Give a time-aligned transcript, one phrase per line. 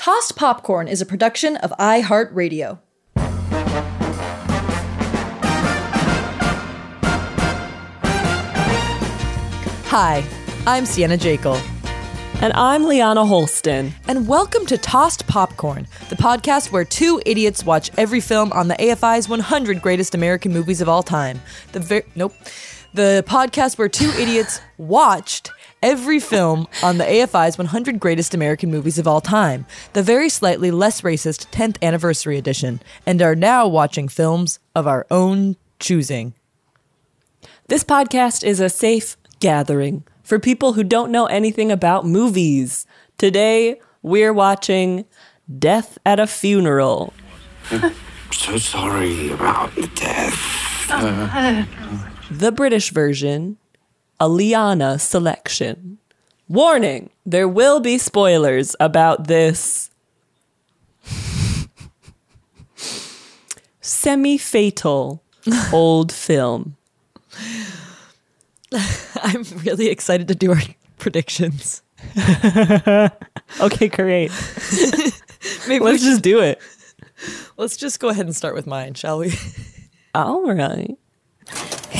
[0.00, 2.78] Tossed Popcorn is a production of iHeartRadio.
[9.84, 10.24] Hi,
[10.66, 11.60] I'm Sienna Jekyll.
[12.40, 13.92] And I'm Liana Holston.
[14.08, 18.76] And welcome to Tossed Popcorn, the podcast where two idiots watch every film on the
[18.76, 21.42] AFI's 100 Greatest American Movies of All Time.
[21.72, 22.34] The ver- nope.
[22.94, 25.50] The podcast where two idiots watched
[25.82, 30.70] every film on the AFI's 100 Greatest American Movies of All Time, the very slightly
[30.70, 36.34] less racist 10th anniversary edition, and are now watching films of our own choosing.
[37.68, 42.86] This podcast is a safe gathering for people who don't know anything about movies.
[43.18, 45.04] Today, we're watching
[45.58, 47.12] Death at a Funeral.
[47.70, 47.94] I'm
[48.32, 50.86] so sorry about the death.
[52.30, 53.56] the British version,
[54.20, 55.98] a Liana selection.
[56.48, 59.90] Warning there will be spoilers about this
[63.80, 65.22] semi fatal
[65.72, 66.76] old film.
[69.22, 70.60] I'm really excited to do our
[70.98, 71.82] predictions.
[73.60, 74.30] okay, great.
[75.68, 76.60] Maybe Let's just do it.
[77.56, 79.32] Let's just go ahead and start with mine, shall we?
[80.14, 80.96] All right.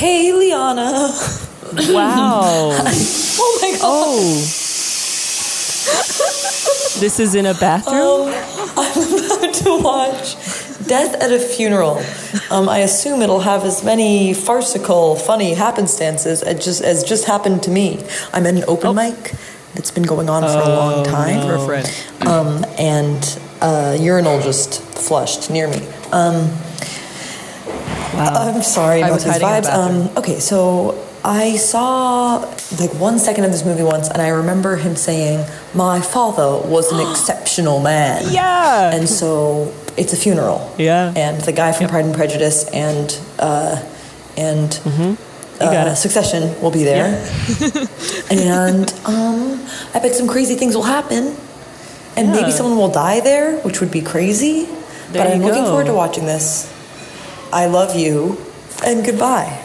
[0.01, 1.13] Hey, Liana.
[1.93, 2.39] Wow.
[2.73, 3.81] oh my god.
[3.83, 4.33] Oh.
[6.99, 8.29] this is in a bathroom?
[8.29, 8.33] Um,
[8.77, 10.33] I'm about to watch
[10.87, 12.01] Death at a Funeral.
[12.49, 17.61] Um, I assume it'll have as many farcical, funny happenstances as just, as just happened
[17.61, 18.03] to me.
[18.33, 18.93] I'm at an open oh.
[18.93, 19.35] mic
[19.75, 21.41] that's been going on for a long time.
[21.41, 21.45] No.
[21.45, 22.27] For a friend.
[22.27, 25.87] Um, and a urinal just flushed near me.
[26.11, 26.51] Um,
[28.13, 28.53] wow.
[28.53, 29.71] I'm sorry about these vibes.
[29.71, 32.37] Um, okay, so I saw
[32.79, 36.91] like one second of this movie once, and I remember him saying, "My father was
[36.91, 38.91] an exceptional man." Yeah.
[38.93, 40.73] And so it's a funeral.
[40.77, 41.13] Yeah.
[41.15, 41.91] And the guy from yep.
[41.91, 43.83] Pride and Prejudice and uh,
[44.37, 45.13] and mm-hmm.
[45.61, 47.21] uh, Succession will be there.
[47.59, 47.85] Yeah.
[48.31, 51.35] and um, I bet some crazy things will happen,
[52.17, 52.33] and yeah.
[52.33, 54.65] maybe someone will die there, which would be crazy.
[55.11, 55.47] There but I'm go.
[55.47, 56.71] looking forward to watching this.
[57.53, 58.37] I love you,
[58.85, 59.57] and goodbye.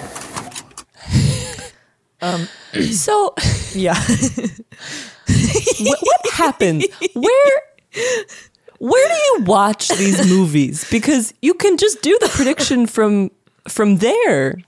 [2.21, 2.49] Um,
[2.93, 3.35] so
[3.75, 3.95] yeah,
[5.29, 6.85] what, what happened?
[7.15, 7.61] Where
[8.79, 10.89] where do you watch these movies?
[10.91, 13.31] Because you can just do the prediction from
[13.69, 14.59] from there.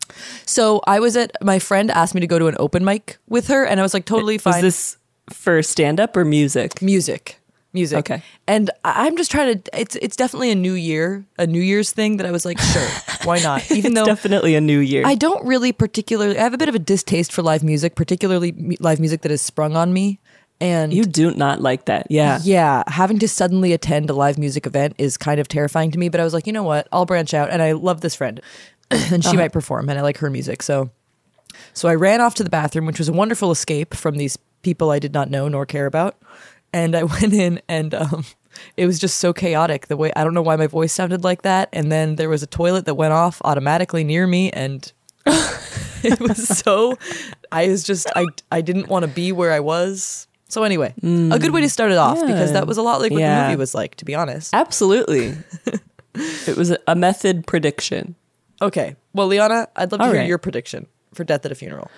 [0.46, 3.48] So I was at my friend asked me to go to an open mic with
[3.48, 4.54] her, and I was like totally fine.
[4.54, 4.96] Was this
[5.34, 6.80] for stand up or music?
[6.80, 7.38] Music
[7.72, 7.98] music.
[7.98, 8.22] Okay.
[8.46, 12.16] And I'm just trying to it's it's definitely a new year, a New Year's thing
[12.18, 12.88] that I was like, sure,
[13.24, 13.70] why not?
[13.70, 15.02] Even though definitely a new year.
[15.06, 18.76] I don't really particularly I have a bit of a distaste for live music, particularly
[18.80, 20.18] live music that is sprung on me.
[20.60, 22.08] And you do not like that.
[22.10, 22.40] Yeah.
[22.42, 22.82] Yeah.
[22.88, 26.20] Having to suddenly attend a live music event is kind of terrifying to me, but
[26.20, 26.88] I was like, you know what?
[26.90, 28.40] I'll branch out and I love this friend.
[28.90, 29.36] and she uh-huh.
[29.36, 30.62] might perform and I like her music.
[30.62, 30.90] So
[31.74, 34.90] so I ran off to the bathroom, which was a wonderful escape from these people
[34.90, 36.16] I did not know nor care about
[36.72, 38.24] and I went in and um,
[38.76, 41.42] it was just so chaotic the way I don't know why my voice sounded like
[41.42, 44.92] that and then there was a toilet that went off automatically near me and
[45.26, 46.98] it was so
[47.52, 51.38] I was just I I didn't want to be where I was So anyway, a
[51.38, 53.56] good way to start it off because that was a lot like what the movie
[53.56, 54.54] was like, to be honest.
[54.54, 55.36] Absolutely.
[56.14, 58.14] it was a method prediction.
[58.60, 58.96] Okay.
[59.12, 60.28] Well, Liana, I'd love to hear right.
[60.28, 61.90] your prediction for Death at a Funeral.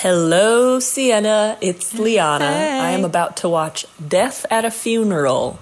[0.00, 1.56] Hello, Sienna.
[1.62, 2.44] It's Liana.
[2.44, 5.58] I am about to watch Death at a Funeral.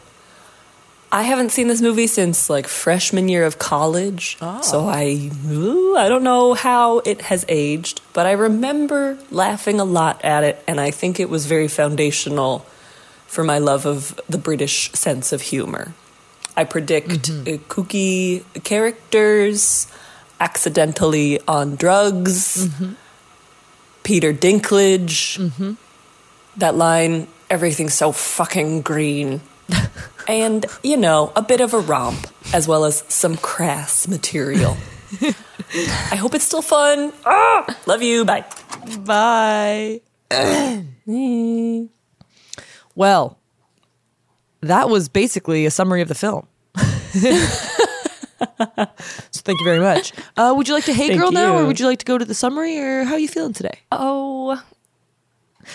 [1.12, 6.08] I haven't seen this movie since like freshman year of college, so I ooh, I
[6.08, 10.80] don't know how it has aged, but I remember laughing a lot at it, and
[10.80, 12.66] I think it was very foundational
[13.28, 15.94] for my love of the British sense of humor.
[16.56, 19.86] I predict uh, kooky characters,
[20.40, 22.68] accidentally on drugs,
[24.04, 25.76] Peter Dinklage,
[26.56, 29.40] that line, everything's so fucking green.
[30.28, 34.76] and, you know, a bit of a romp, as well as some crass material.
[36.10, 37.12] I hope it's still fun.
[37.24, 38.24] Ah, love you.
[38.24, 38.44] Bye.
[39.00, 40.00] Bye.
[42.94, 43.38] well,
[44.60, 46.46] that was basically a summary of the film.
[48.38, 50.12] so thank you very much.
[50.36, 52.18] Uh, would you like to hey Thank girl now, or would you like to go
[52.18, 53.78] to the summary, or how are you feeling today?
[53.92, 54.60] Oh,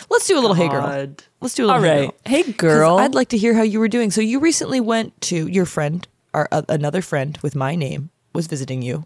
[0.09, 1.15] Let's do a little hey girl.
[1.41, 2.15] Let's do a little all hey girl.
[2.25, 2.97] Hey, girl.
[2.97, 4.11] I'd like to hear how you were doing.
[4.11, 8.47] So you recently went to your friend, or uh, another friend with my name was
[8.47, 9.06] visiting you.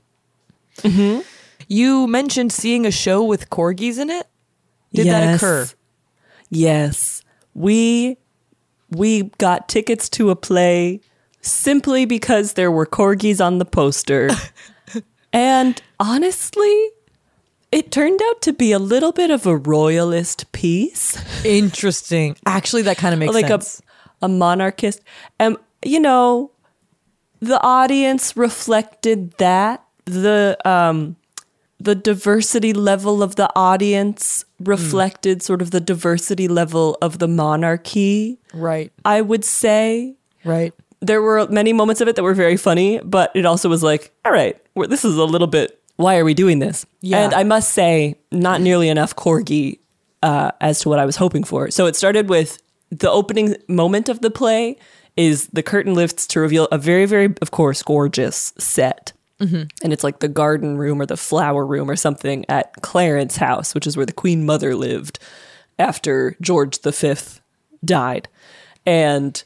[0.78, 1.22] Mm-hmm.
[1.68, 4.28] You mentioned seeing a show with corgis in it.
[4.94, 5.68] Did that occur?
[6.50, 7.22] Yes.
[7.54, 8.18] We
[8.90, 11.02] we got tickets to a play
[11.44, 14.30] simply because there were corgis on the poster.
[15.34, 16.90] and honestly,
[17.72, 21.18] it turned out to be a little bit of a royalist piece.
[21.46, 22.36] Interesting.
[22.46, 23.80] Actually, that kind of makes like sense.
[24.22, 25.02] a a monarchist.
[25.40, 26.52] And you know,
[27.40, 29.84] the audience reflected that.
[30.06, 31.16] The um
[31.80, 38.40] the diversity level of the audience reflected sort of the diversity level of the monarchy.
[38.54, 38.92] right.
[39.04, 40.16] I would say
[40.46, 40.74] Right.
[41.06, 44.12] There were many moments of it that were very funny, but it also was like,
[44.26, 45.80] all right, we're, this is a little bit.
[45.98, 46.86] Why are we doing this?
[47.02, 47.20] Yeah.
[47.20, 49.80] And I must say, not nearly enough corgi
[50.24, 51.70] uh, as to what I was hoping for.
[51.70, 54.78] So it started with the opening moment of the play
[55.16, 59.14] is the curtain lifts to reveal a very, very, of course, gorgeous set.
[59.84, 63.76] And it's like the garden room or the flower room or something at Clarence House,
[63.76, 65.20] which is where the Queen Mother lived
[65.78, 67.14] after George V
[67.84, 68.30] died.
[68.86, 69.44] And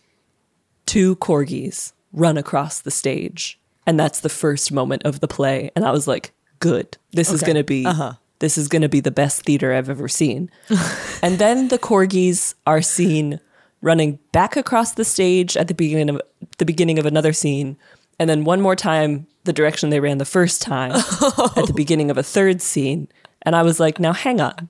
[0.88, 5.72] two corgis run across the stage and that's the first moment of the play.
[5.76, 6.98] And i was like good.
[7.12, 8.14] This is going to be uh-huh.
[8.40, 10.52] this is going to be the best theater i've ever seen.
[11.24, 13.40] And then the corgis are seen
[13.82, 16.22] running back across the stage at the beginning of
[16.60, 17.76] the beginning of another scene.
[18.20, 20.92] And then one more time the direction they ran the first time
[21.56, 23.08] at the beginning of a third scene.
[23.44, 24.70] And i was like now hang on.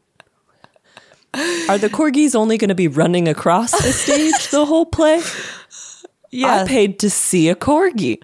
[1.69, 5.21] Are the corgis only going to be running across the stage the whole play
[6.31, 6.63] Yeah.
[6.63, 8.21] I paid to see a corgi.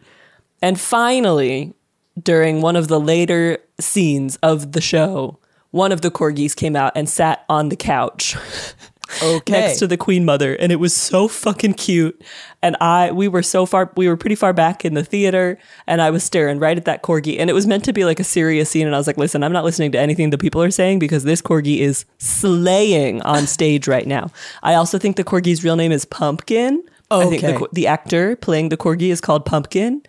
[0.61, 1.73] And finally,
[2.21, 5.39] during one of the later scenes of the show,
[5.71, 8.37] one of the corgis came out and sat on the couch
[9.23, 9.51] okay.
[9.51, 12.23] next to the queen mother and it was so fucking cute
[12.61, 15.57] and i we were so far we were pretty far back in the theater
[15.87, 18.19] and i was staring right at that corgi and it was meant to be like
[18.19, 20.61] a serious scene and i was like listen i'm not listening to anything the people
[20.61, 24.29] are saying because this corgi is slaying on stage right now
[24.61, 26.81] i also think the corgi's real name is pumpkin
[27.21, 30.01] i think the, the actor playing the corgi is called pumpkin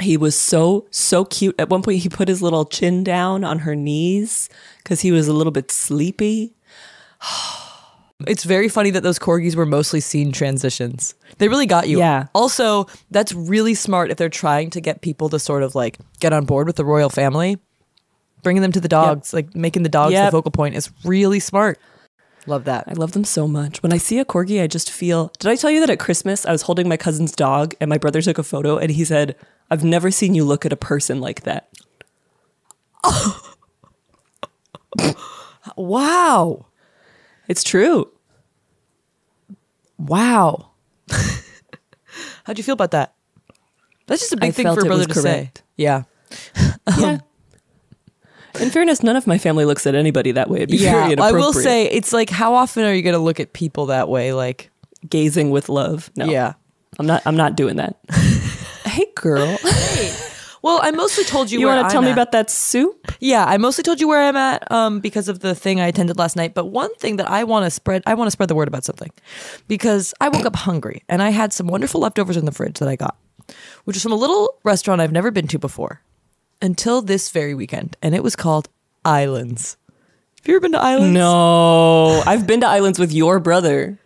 [0.00, 3.60] he was so so cute at one point he put his little chin down on
[3.60, 6.54] her knees because he was a little bit sleepy
[8.28, 11.14] It's very funny that those corgis were mostly scene transitions.
[11.38, 11.98] They really got you.
[11.98, 12.28] Yeah.
[12.32, 16.32] Also, that's really smart if they're trying to get people to sort of like get
[16.32, 17.58] on board with the royal family.
[18.42, 20.28] Bringing them to the dogs, like making the dogs Yep.
[20.28, 21.78] the focal point, is really smart.
[22.46, 22.84] Love that.
[22.86, 23.82] I love them so much.
[23.82, 25.32] When I see a corgi, I just feel.
[25.38, 27.98] Did I tell you that at Christmas I was holding my cousin's dog and my
[27.98, 29.34] brother took a photo and he said,
[29.70, 31.70] I've never seen you look at a person like that.
[35.76, 36.66] Wow.
[37.48, 38.10] It's true.
[39.98, 40.70] Wow.
[42.44, 43.14] How'd you feel about that?
[44.06, 45.58] That's just a big I thing for a brother to correct.
[45.58, 45.64] say.
[45.76, 46.02] Yeah.
[46.86, 47.18] Um, yeah.
[48.60, 50.58] In fairness, none of my family looks at anybody that way.
[50.58, 51.22] It'd be very Yeah.
[51.22, 54.08] I will say it's like how often are you going to look at people that
[54.08, 54.32] way?
[54.32, 54.70] Like,
[55.08, 56.10] gazing with love.
[56.16, 56.26] No.
[56.26, 56.54] yeah.
[56.98, 57.96] I'm not I'm not doing that.
[58.84, 59.58] hey girl.
[60.62, 61.60] Well, I mostly told you.
[61.60, 63.12] You want to tell me about that soup?
[63.20, 66.16] Yeah, I mostly told you where I'm at um, because of the thing I attended
[66.16, 66.54] last night.
[66.54, 68.82] But one thing that I want to spread, I want to spread the word about
[68.82, 69.10] something
[69.68, 72.88] because I woke up hungry and I had some wonderful leftovers in the fridge that
[72.88, 73.14] I got,
[73.84, 76.00] which is from a little restaurant I've never been to before
[76.64, 78.70] until this very weekend, and it was called
[79.04, 79.76] Islands.
[80.40, 81.12] Have you ever been to islands?
[81.12, 83.98] No, I've been to islands with your brother.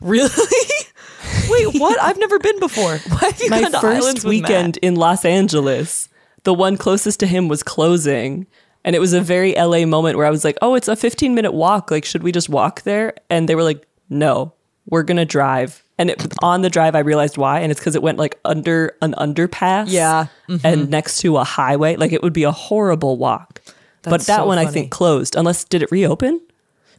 [0.00, 0.30] Really?
[1.50, 2.00] Wait, what?
[2.00, 2.96] I've never been before.
[2.98, 6.08] Why have you My gone to first islands with weekend in Los Angeles,
[6.44, 8.46] the one closest to him was closing.
[8.82, 11.34] And it was a very LA moment where I was like, oh, it's a 15
[11.34, 11.90] minute walk.
[11.90, 13.14] Like, should we just walk there?
[13.28, 14.54] And they were like, no,
[14.88, 15.82] we're going to drive.
[15.98, 17.60] And it, on the drive, I realized why.
[17.60, 19.86] And it's because it went like under an underpass.
[19.88, 20.26] Yeah.
[20.62, 21.96] And next to a highway.
[21.96, 23.62] Like, it would be a horrible walk.
[24.02, 25.36] but that so one, I think, closed.
[25.36, 26.40] Unless, did it reopen?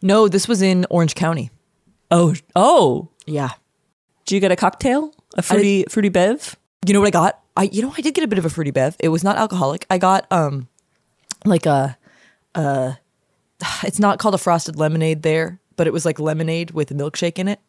[0.02, 1.52] No, this was in Orange County.
[2.10, 3.10] Oh, oh.
[3.26, 3.52] Yeah.
[4.26, 5.14] Did you get a cocktail?
[5.36, 6.56] A fruity, fruity bev?
[6.86, 7.42] You know what I got?
[7.58, 8.96] I you know I did get a bit of a fruity bev.
[9.00, 9.86] It was not alcoholic.
[9.90, 10.68] I got um
[11.44, 11.98] like a
[12.56, 12.94] uh
[13.84, 17.40] it's not called a frosted lemonade there, but it was like lemonade with a milkshake
[17.40, 17.60] in it.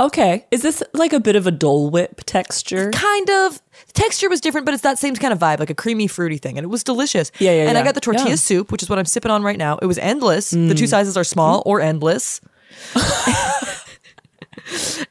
[0.00, 0.44] Okay.
[0.50, 2.90] Is this like a bit of a Dole Whip texture?
[2.90, 5.74] Kind of the texture was different, but it's that same kind of vibe, like a
[5.74, 7.30] creamy fruity thing, and it was delicious.
[7.38, 8.34] Yeah, yeah, And I got the tortilla Yeah.
[8.34, 9.78] soup, which is what I'm sipping on right now.
[9.78, 10.50] It was endless.
[10.50, 12.40] The two sizes are small or endless.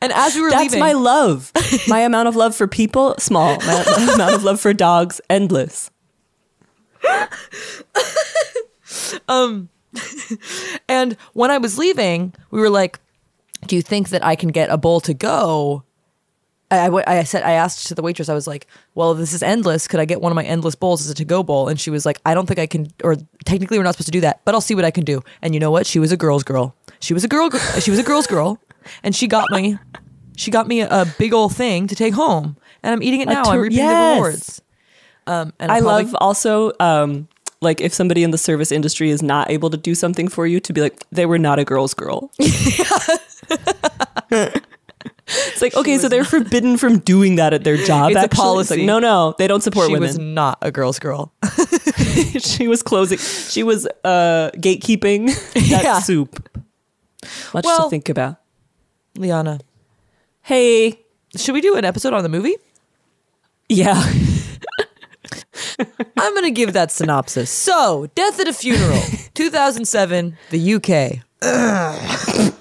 [0.01, 0.63] and as we were leaving.
[0.63, 1.51] That's leaving, my love.
[1.87, 3.55] My amount of love for people, small.
[3.59, 5.91] My, my amount of love for dogs, endless.
[9.29, 9.69] um,
[10.89, 12.99] And when I was leaving, we were like,
[13.67, 15.83] "Do you think that I can get a bowl to go?"
[16.71, 18.65] I, I, I said, I asked to the waitress, I was like,
[18.95, 19.87] "Well, this is endless.
[19.87, 22.05] Could I get one of my endless bowls as a to-go bowl?" And she was
[22.05, 23.15] like, "I don't think I can, or
[23.45, 25.53] technically we're not supposed to do that, but I'll see what I can do." And
[25.53, 25.85] you know what?
[25.85, 26.75] She was a girl's girl.
[26.99, 27.49] She was a girl.
[27.79, 28.59] She was a girl's girl,
[29.03, 29.77] and she got me,
[30.35, 33.43] she got me a, big old thing to take home, and I'm eating it now.
[33.43, 34.61] I'm tur- reaping the rewards.
[35.27, 37.27] Um, and I I'll probably- love also, um,
[37.63, 40.59] like, if somebody in the service industry is not able to do something for you,
[40.59, 42.31] to be like, they were not a girl's girl.
[44.29, 48.11] it's like, okay, so they're forbidden from doing that at their job.
[48.11, 48.25] It's a actually.
[48.25, 48.77] It's policy.
[48.77, 50.07] like, no, no, they don't support She women.
[50.07, 51.33] was not a girl's girl.
[52.39, 53.17] she was closing.
[53.17, 55.99] She was uh, gatekeeping that Yeah.
[55.99, 56.47] soup.
[57.53, 58.37] Much Well- to think about.
[59.17, 59.59] Liana,
[60.41, 60.99] Hey,
[61.37, 62.55] should we do an episode on the movie?
[63.69, 64.03] yeah.
[66.17, 67.49] I'm going to give that synopsis.
[67.49, 69.01] So, Death at a Funeral,
[69.33, 71.19] 2007, the UK.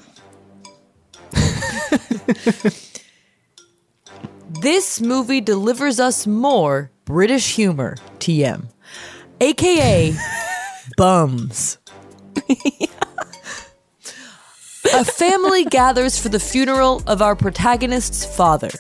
[4.61, 8.67] this movie delivers us more British humor, TM,
[9.41, 10.15] aka
[10.97, 11.79] bums.
[14.95, 18.71] a family gathers for the funeral of our protagonist's father.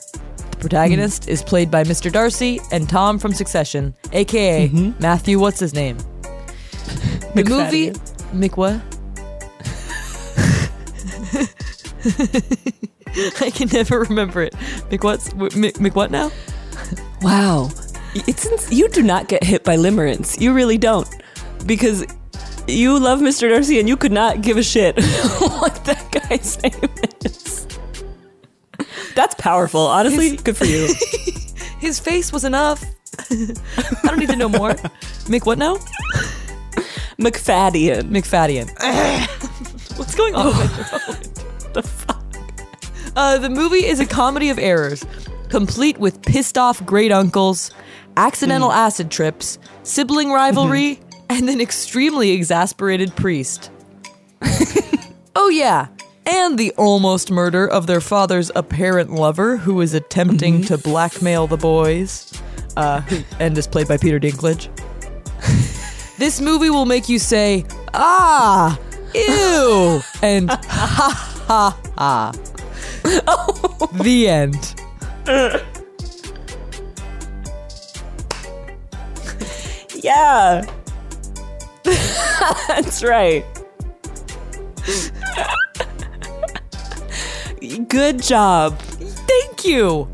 [0.62, 2.11] Protagonist is played by Mr.
[2.11, 5.02] Darcy and Tom from Succession, aka mm-hmm.
[5.02, 5.40] Matthew.
[5.40, 5.99] What's his name?
[7.35, 7.90] The movie
[8.35, 8.75] Mick what?
[13.40, 14.52] I can never remember it.
[14.90, 16.31] Mick what's Mick, Mick what now?
[17.23, 17.71] Wow.
[18.14, 20.38] It's ins- you do not get hit by limerence.
[20.38, 21.09] You really don't.
[21.64, 22.04] Because
[22.66, 23.49] you love Mr.
[23.49, 24.97] Darcy and you could not give a shit
[25.38, 26.90] what that guy's name
[27.25, 27.42] is.
[29.14, 29.83] That's powerful.
[29.83, 30.95] Honestly, good for you.
[31.78, 32.85] His face was enough.
[33.31, 33.54] I
[34.04, 34.71] don't need to know more.
[35.28, 35.76] Mick what now?
[37.19, 38.09] Macfadyen.
[38.11, 38.69] Macfadyen.
[39.99, 40.47] What's going on?
[41.09, 42.23] with the fuck?
[43.14, 45.04] Uh, the movie is a comedy of errors,
[45.50, 47.71] complete with pissed off great uncles,
[48.16, 53.71] accidental acid trips, sibling rivalry, and an extremely exasperated priest.
[55.37, 55.88] oh, yeah.
[56.25, 61.57] And the almost murder of their father's apparent lover, who is attempting to blackmail the
[61.57, 62.33] boys,
[62.76, 63.02] uh,
[63.41, 64.69] and is played by Peter Dinklage.
[66.19, 67.64] this movie will make you say,
[67.95, 68.79] ah,
[69.14, 72.33] ew, and ha ha ha.
[74.02, 74.75] The end.
[80.02, 80.64] Yeah.
[81.85, 83.45] That's right.
[87.88, 88.78] Good job.
[88.81, 90.09] Thank you.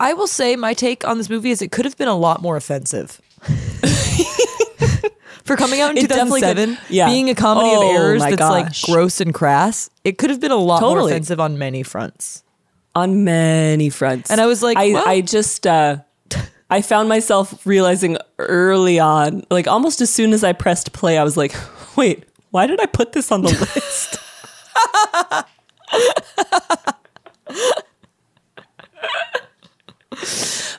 [0.00, 2.40] I will say my take on this movie is it could have been a lot
[2.40, 3.20] more offensive.
[5.44, 7.06] For coming out in It 2007, yeah.
[7.06, 8.50] being a comedy Oh of errors that's gosh.
[8.50, 12.44] like gross and crass, it could have been a lot more offensive on many fronts.
[12.94, 14.30] on many fronts.
[14.30, 15.98] And I was like, I, well- I just, uh,
[16.68, 21.24] I found myself realizing early on, like almost as soon as I pressed play, I
[21.24, 21.54] was like,
[21.98, 24.16] wait, why did I put this on the list?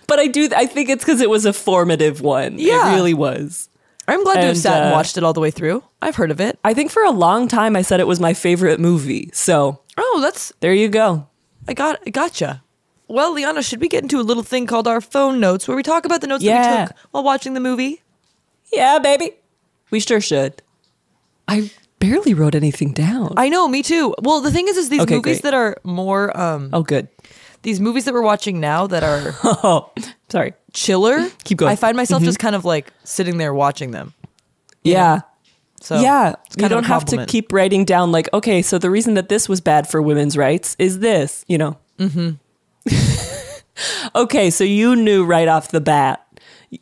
[0.08, 2.58] but I do, I think it's because it was a formative one.
[2.58, 2.92] Yeah.
[2.92, 3.70] It really was.
[4.08, 5.84] I'm glad to have And, sat and uh, watched it all the way through.
[6.02, 6.58] I've heard of it.
[6.64, 9.30] I think for a long time I said it was my favorite movie.
[9.34, 11.28] So Oh, that's there you go.
[11.68, 12.64] I got I gotcha.
[13.08, 15.84] Well, Liana, should we get into a little thing called our phone notes where we
[15.84, 18.02] talk about the notes that we took while watching the movie?
[18.72, 19.34] Yeah, baby.
[19.92, 20.62] We sure should.
[21.50, 23.34] I barely wrote anything down.
[23.36, 24.16] I know, me too.
[24.22, 25.44] Well, the thing is, is these Okay, movies great.
[25.44, 27.08] that are more, um, oh, good.
[27.64, 29.92] these movies that we're watching now that are Oh,
[30.30, 30.54] sorry.
[30.74, 31.30] chiller.
[31.44, 31.72] Keep going.
[31.72, 34.14] I find myself just kind of like sitting there watching them.
[34.84, 35.22] Yeah.
[35.82, 37.30] So yeah, you kind of don't have to compliment.
[37.30, 40.76] keep writing down like, okay, so the reason that this was bad for women's rights
[40.78, 41.78] is this, you know.
[41.98, 42.32] Mm-hmm.
[44.16, 46.26] okay, so you knew right off the bat.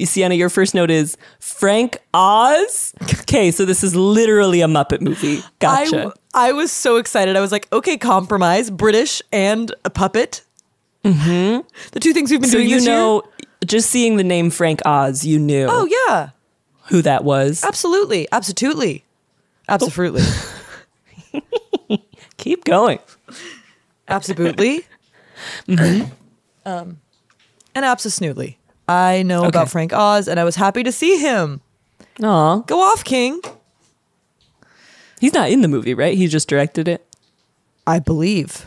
[0.04, 2.94] Sienna, your first note is Frank Oz.
[3.22, 5.42] Okay, so this is literally a Muppet movie.
[5.60, 6.14] Gotcha.
[6.34, 7.36] I, I was so excited.
[7.36, 10.44] I was like, okay, compromise, British and a puppet.
[11.04, 11.68] Mm-hmm.
[11.92, 13.24] The two things we've been so doing So you know,
[13.66, 15.68] just seeing the name Frank Oz, you knew.
[15.70, 16.30] Oh yeah,
[16.90, 17.64] who that was.
[17.64, 19.04] absolutely, absolutely,
[19.70, 20.24] absolutely,
[22.38, 23.00] Keep going.
[24.08, 24.86] absolutely,
[26.66, 27.00] um,
[27.76, 28.58] and absolutely.
[28.88, 31.62] I know about Frank Oz, and I was happy to see him.
[32.24, 32.60] Aw.
[32.60, 33.42] Go off, King.
[35.20, 36.18] He's not in the movie, right?
[36.18, 37.04] He just directed it.
[37.86, 38.66] I believe.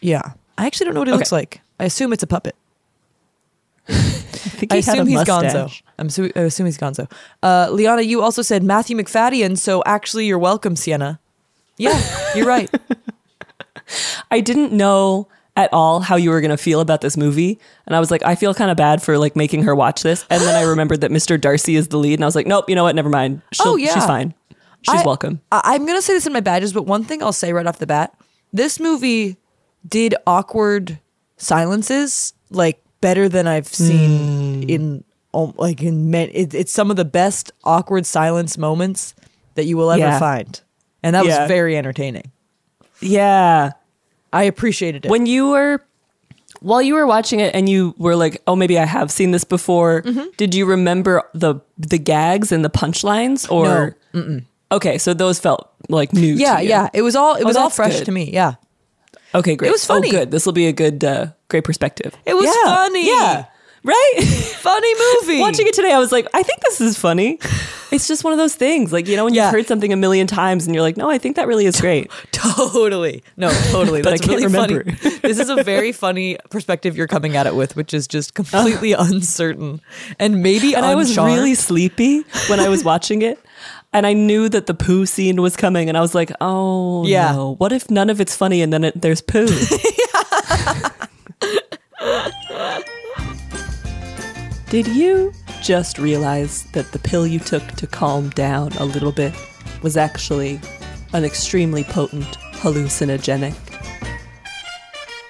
[0.00, 1.18] Yeah, I actually don't know what he Okay.
[1.18, 1.60] looks like.
[1.78, 2.54] I assume it's a puppet.
[3.88, 5.82] I think I assume he's Gonzo.
[5.98, 7.10] I'm su- I assume he's Gonzo.
[7.42, 11.20] Uh, Liana, you also said Matthew Macfadyen, so actually you're welcome, Sienna.
[11.78, 12.00] Yeah,
[12.34, 12.70] you're right.
[14.30, 17.58] I didn't know at all how you were going to feel about this movie.
[17.86, 20.24] And I was like, I feel kind of bad for like making her watch this.
[20.30, 21.40] And then I remembered that Mr.
[21.40, 22.14] Darcy is the lead.
[22.14, 22.94] And I was like, nope, you know what?
[22.94, 23.40] Never mind.
[23.52, 23.94] She'll, Oh, yeah.
[23.94, 24.34] She's fine.
[24.82, 25.40] She's I- welcome.
[25.50, 27.78] I- I'm gonna say this in my badges, but one thing I'll say right off
[27.78, 28.14] the bat:
[28.52, 29.36] this movie
[29.88, 31.00] did awkward
[31.38, 34.68] silences like better than I've seen Hmm.
[34.68, 36.30] in um, like in men.
[36.32, 39.14] It, it's some of the best awkward silence moments
[39.54, 40.18] that you will ever Yeah.
[40.20, 40.60] find,
[41.02, 41.40] and that Yeah.
[41.40, 42.30] was very entertaining.
[43.00, 43.72] Yeah.
[44.32, 45.10] I appreciated it.
[45.10, 45.82] When you were,
[46.60, 49.44] while you were watching it and you were like, oh, maybe I have seen this
[49.44, 50.28] before, Mm-hmm.
[50.36, 53.50] did you remember the the gags and the punchlines?
[53.50, 53.96] Or,
[54.72, 56.34] okay, so those felt like new.
[56.34, 56.68] yeah, to you.
[56.70, 58.06] yeah, it was all it was all fresh good.
[58.06, 58.30] to me.
[58.32, 58.54] Yeah,
[59.34, 59.68] Okay, great.
[59.68, 60.08] It was funny.
[60.08, 60.30] Oh, good.
[60.30, 62.14] This will be a good, uh, great perspective.
[62.24, 63.06] It was Yeah, funny.
[63.06, 63.44] Yeah.
[63.86, 64.12] Right?
[64.60, 65.40] funny movie.
[65.40, 67.38] Watching it today, I was like, I think this is funny.
[67.92, 68.92] It's just one of those things.
[68.92, 69.44] Like, you know, when Yeah.
[69.44, 71.80] you've heard something a million times and you're like, no, I think that really is
[71.80, 72.10] great.
[72.32, 73.22] Totally.
[73.36, 74.02] No, totally.
[74.02, 74.82] But I can't really remember.
[74.92, 75.18] funny.
[75.18, 78.92] this is a very funny perspective you're coming at it with, which is just completely
[78.92, 79.80] uncertain
[80.18, 83.38] and maybe and I was really sleepy when I was watching it.
[83.92, 85.88] And I knew that the poo scene was coming.
[85.88, 87.32] And I was like, oh, Yeah.
[87.32, 87.54] no.
[87.54, 89.46] What if none of it's funny and then it, there's poo?
[94.68, 99.32] Did you just realize that the pill you took to calm down a little bit
[99.80, 100.60] was actually
[101.12, 103.54] an extremely potent hallucinogenic?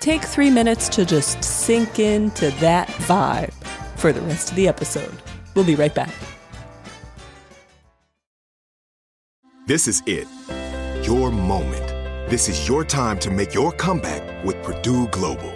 [0.01, 3.53] Take three minutes to just sink into that vibe
[3.97, 5.21] for the rest of the episode.
[5.55, 6.15] We'll be right back.
[9.67, 10.27] This is it.
[11.07, 11.87] Your moment.
[12.31, 15.56] This is your time to make your comeback with Purdue Global.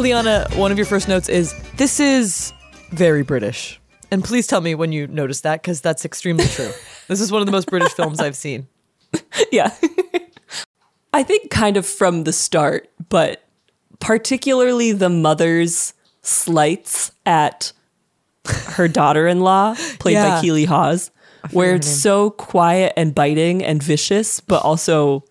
[0.00, 2.52] Liana, one of your first notes is this is
[2.90, 3.80] very British.
[4.10, 6.70] And please tell me when you noticed that because that's extremely true.
[7.08, 8.66] this is one of the most British films I've seen.
[9.50, 9.74] Yeah.
[11.12, 13.42] I think kind of from the start, but
[13.98, 17.72] particularly the mother's slights at
[18.46, 20.40] her daughter in law, played by Yeah.
[20.40, 21.10] Keely Hawes,
[21.50, 25.24] where it's so quiet and biting and vicious, but also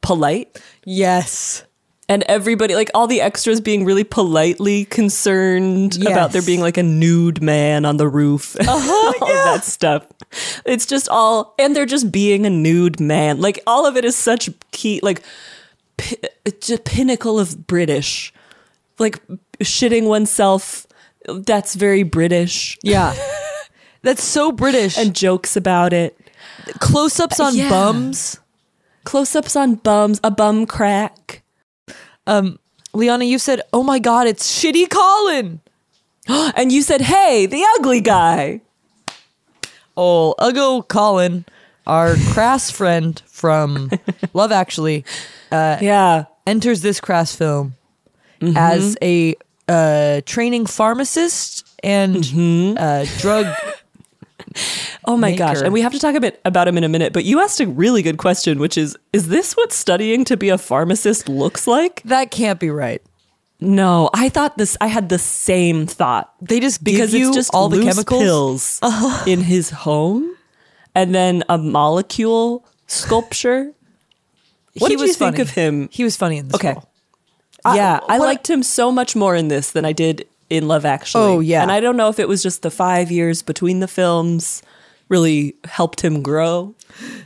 [0.00, 0.58] polite.
[0.86, 1.64] Yes.
[2.10, 6.10] And everybody, like all the extras being really politely concerned Yes.
[6.10, 8.56] about there being like a nude man on the roof.
[8.60, 10.06] Uh-huh, all of that stuff.
[10.66, 13.40] It's just all, and they're just being a nude man.
[13.40, 15.22] Like all of it is such key, like,
[16.60, 18.32] just pinnacle of British.
[18.98, 19.20] Like
[19.60, 20.86] shitting oneself,
[21.28, 22.76] that's very British.
[22.82, 23.14] Yeah.
[24.02, 24.96] That's so British.
[24.98, 26.18] And jokes about it.
[26.80, 27.68] close ups on Yeah.
[27.68, 28.40] bums.
[29.04, 31.42] Close ups on bums, a bum crack.
[32.92, 35.60] Liana, you said, oh my God, it's Shitty Colin.
[36.28, 38.60] And you said, hey, the ugly guy.
[39.96, 41.44] Oh, Uggo Colin,
[41.86, 43.90] our crass friend from
[44.34, 45.04] Love Actually,
[45.50, 46.24] Yeah.
[46.46, 47.74] enters this crass film
[48.40, 48.56] Mm-hmm.
[48.56, 49.34] as a
[49.68, 52.76] uh, training pharmacist and Mm-hmm.
[52.78, 53.46] uh, drug.
[55.04, 55.60] Oh my gosh.
[55.62, 57.60] And we have to talk a bit about him in a minute, but you asked
[57.60, 61.66] a really good question, which is Is this what studying to be a pharmacist looks
[61.66, 62.02] like?
[62.04, 63.02] that can't be right.
[63.60, 66.32] No, I thought this, I had the same thought.
[66.40, 68.22] They just Because it's just all the chemicals.
[68.80, 68.80] pills
[69.26, 70.34] in his home
[70.94, 73.72] and then a molecule sculpture.
[74.78, 75.88] What He did was you think of him?
[75.92, 76.72] He was funny in this Okay.
[76.72, 76.88] role.
[77.74, 80.84] yeah, I what- liked him so much more in this than I did in Love
[80.84, 81.22] Actually.
[81.24, 81.62] Oh, yeah.
[81.62, 84.62] And I don't know if it was just the five years between the films
[85.08, 86.74] really helped him grow.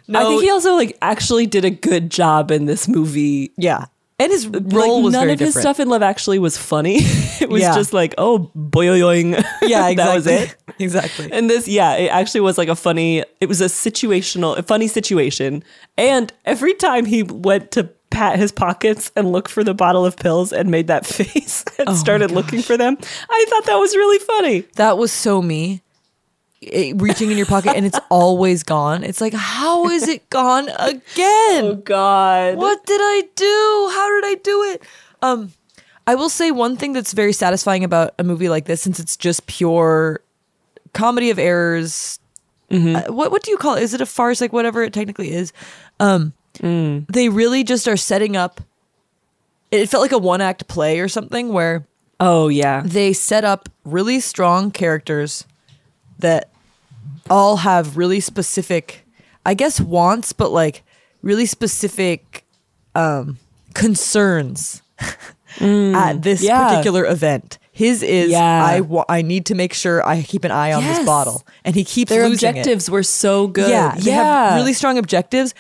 [0.07, 3.53] No, I think he also like actually did a good job in this movie.
[3.57, 3.87] Yeah.
[4.19, 6.99] And his Like, role was none very of his stuff in Love Actually was funny.
[7.41, 7.75] it was Yeah.
[7.75, 9.33] just like, oh, boyoing.
[9.63, 9.95] yeah, exactly.
[9.97, 10.57] that was it.
[10.79, 11.33] exactly.
[11.33, 13.25] And this, yeah, it actually was like a funny.
[13.41, 15.65] It was a situational, a funny situation.
[15.99, 20.17] And every time he went to pat his pockets and look for the bottle of
[20.17, 22.97] pills and made that face and Oh started looking for them,
[23.29, 24.61] I thought that was really funny.
[24.77, 25.83] That was so me.
[26.61, 29.05] It- reaching in your pocket and it's always gone.
[29.05, 31.01] It's like, how is it gone again?
[31.67, 33.91] Oh God, What did I do?
[33.93, 34.83] How did I do it?
[35.21, 35.53] Um,
[36.07, 39.17] I will say one thing that's very satisfying about a movie like this, since it's
[39.17, 40.21] just pure
[40.95, 42.19] comedy of errors.
[42.71, 43.83] uh, what what do you call it?
[43.83, 44.41] Is it a farce?
[44.41, 45.53] Like whatever it technically is.
[46.01, 48.61] Um, They really just are setting up.
[49.71, 51.87] It felt like a one act play or something where
[52.21, 55.45] Oh yeah, they set up really strong characters
[56.21, 56.49] that
[57.29, 59.05] all have really specific
[59.47, 60.83] i guess wants but like
[61.23, 62.45] really specific
[62.95, 63.39] um
[63.75, 64.83] concerns
[65.61, 66.69] at this Mm, yeah.
[66.69, 68.65] particular event his is Yeah.
[68.65, 70.99] I wa- I need to make sure I keep an eye on Yes.
[70.99, 72.51] this bottle, and he keeps their losing it.
[72.61, 73.69] objectives were so good.
[73.69, 75.55] Yeah, they yeah, have really strong objectives.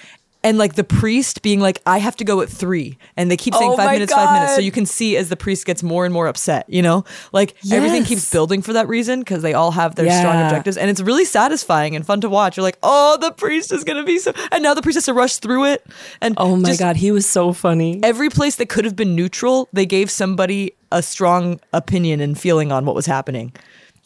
[0.44, 2.98] And like the priest being like, I have to go at three.
[3.16, 4.54] And they keep saying Oh five minutes, five minutes.
[4.54, 7.04] So you can see as the priest gets more and more upset, you know?
[7.33, 10.76] Like everything keeps building for that reason because they all have their strong objectives.
[10.76, 12.57] And it's really satisfying and fun to watch.
[12.59, 14.33] You're like, oh, the priest is going to be so.
[14.52, 15.87] And now the priest has to rush through it.
[16.20, 18.00] And Oh my god, he was so funny.
[18.02, 22.70] Every place that could have been neutral, they gave somebody a strong opinion and feeling
[22.70, 23.52] on what was happening.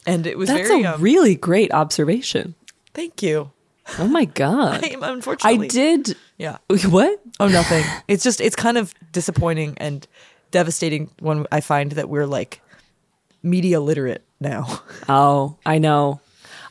[0.07, 0.85] And it was That's very.
[0.85, 2.55] a um, really great observation.
[2.95, 3.51] thank you.
[3.99, 6.17] Oh my god, I am I did.
[6.37, 6.59] Yeah.
[6.89, 7.21] What?
[7.41, 7.85] Oh, nothing.
[8.09, 10.07] it's just it's kind of disappointing and
[10.51, 12.61] devastating when I find that we're like
[13.43, 14.81] media literate now.
[15.09, 16.21] Oh, I know.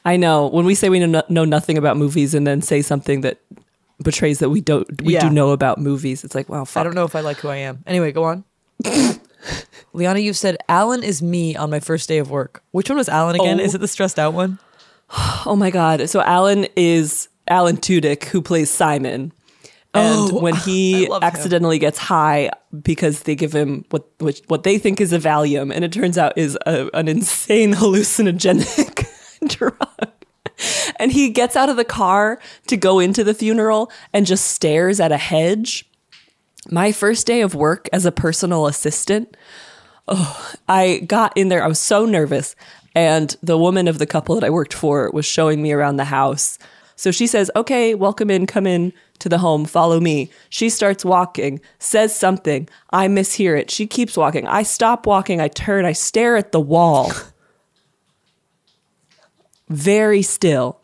[0.06, 0.47] I know.
[0.47, 3.39] When we say we know, know nothing about movies and then say something that
[4.03, 5.21] betrays that we don't we Yeah.
[5.21, 6.82] do know about movies, it's like, wow, fuck.
[6.82, 7.84] I don't know if I like who I am.
[7.88, 8.43] Anyway, go on.
[9.93, 12.62] Liana, you've said Alan is me on my first day of work.
[12.71, 13.60] Which one was Alan again?
[13.60, 13.63] Oh.
[13.63, 14.60] Is it the stressed out one?
[15.46, 16.10] Oh my god.
[16.10, 19.32] So Alan is Alan Tudyk who plays Simon.
[19.93, 21.28] And Oh, when he love him.
[21.28, 22.50] accidentally gets high
[22.82, 26.17] because they give him what which, what they think is a Valium, and it turns
[26.17, 29.08] out is a, an insane hallucinogenic
[29.48, 30.12] drug.
[31.00, 35.00] And he gets out of the car to go into the funeral and just stares
[35.00, 35.86] at a hedge.
[36.70, 39.38] My first day of work as a personal assistant,
[40.08, 41.63] oh, I got in there.
[41.63, 42.56] I was so nervous.
[42.97, 46.05] And the woman of the couple that I worked for was showing me around the
[46.05, 46.57] house.
[46.95, 50.31] So she says, Okay, welcome in, come in to the home, follow me.
[50.49, 52.67] She starts walking, says something.
[52.89, 53.69] I mishear it.
[53.69, 54.47] She keeps walking.
[54.47, 55.39] I stop walking.
[55.39, 55.86] I turn.
[55.86, 57.12] I stare at the wall.
[59.69, 60.81] Very still.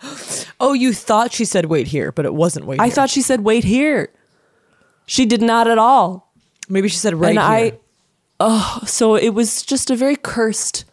[0.60, 2.84] Oh, you thought she said wait here, but it wasn't wait here.
[2.84, 2.93] I here.
[2.93, 4.10] thought she said, Wait here.
[5.08, 6.32] She did not at all.
[6.69, 7.73] maybe she said right and here.
[7.73, 7.80] I,
[8.39, 10.86] oh, so it was just a very cursed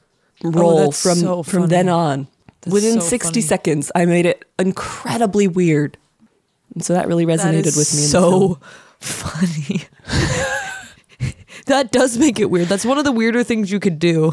[0.42, 2.26] role Oh, from so from then on.
[2.62, 3.40] That's Within so 60 funny.
[3.40, 5.96] seconds, I made it incredibly weird.
[6.74, 8.00] And so that really resonated with me.
[8.02, 8.58] So
[9.00, 9.82] funny.
[11.66, 12.68] that does make it weird.
[12.68, 14.32] That's one of the weirder things you could do.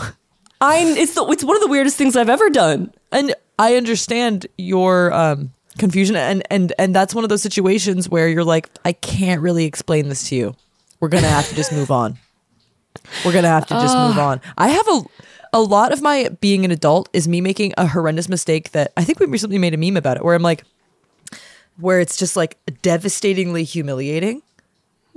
[0.60, 2.92] I it's the, it's one of the weirdest things I've ever done.
[3.12, 8.28] And I understand your um, confusion, and and and that's one of those situations where
[8.28, 10.56] you're like, I can't really explain this to you.
[11.00, 12.18] We're gonna have to just move on.
[13.24, 14.42] We're gonna have to just move on.
[14.58, 15.02] I have a
[15.54, 19.04] a lot of my being an adult is me making a horrendous mistake that I
[19.04, 20.64] think we recently made a meme about it, where I'm like,
[21.80, 24.42] where it's just like devastatingly humiliating,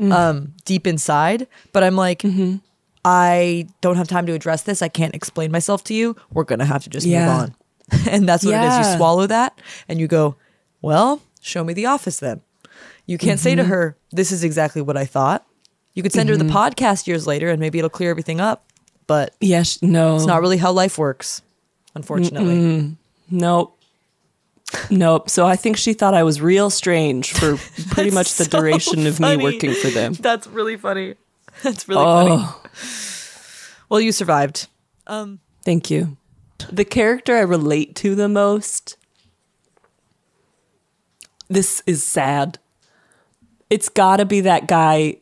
[0.01, 1.47] um, deep inside.
[1.73, 2.23] But I'm like.
[2.23, 2.57] hmm
[3.03, 4.83] I don't have time to address this.
[4.83, 6.17] I can't explain myself to you.
[6.35, 7.21] We're going to have to just Yeah.
[7.21, 7.55] move on.
[8.11, 8.77] and that's what it is.
[8.77, 10.37] You swallow that and you go,
[10.83, 12.43] well, show me the office then.
[13.07, 13.71] You can't say to Mm-hmm.
[13.71, 15.47] her, this is exactly what I thought.
[15.95, 18.67] You could send her the podcast years later and maybe it'll clear everything up.
[19.11, 21.43] But Yes, no, it's not really how life works,
[21.97, 22.97] unfortunately.
[23.29, 23.77] Nope.
[24.89, 25.29] Nope.
[25.29, 27.57] So I think she thought I was real strange for
[27.91, 29.39] pretty much the so duration of funny.
[29.39, 30.13] me working for them.
[30.13, 31.17] That's really funny.
[31.65, 32.61] That's really Oh.
[32.73, 33.83] funny.
[33.89, 34.69] Well, you survived.
[35.09, 36.17] Um, Thank you.
[36.71, 38.97] The character I relate to the most.
[41.49, 42.61] This is sad.
[43.71, 45.17] It's got to be that guy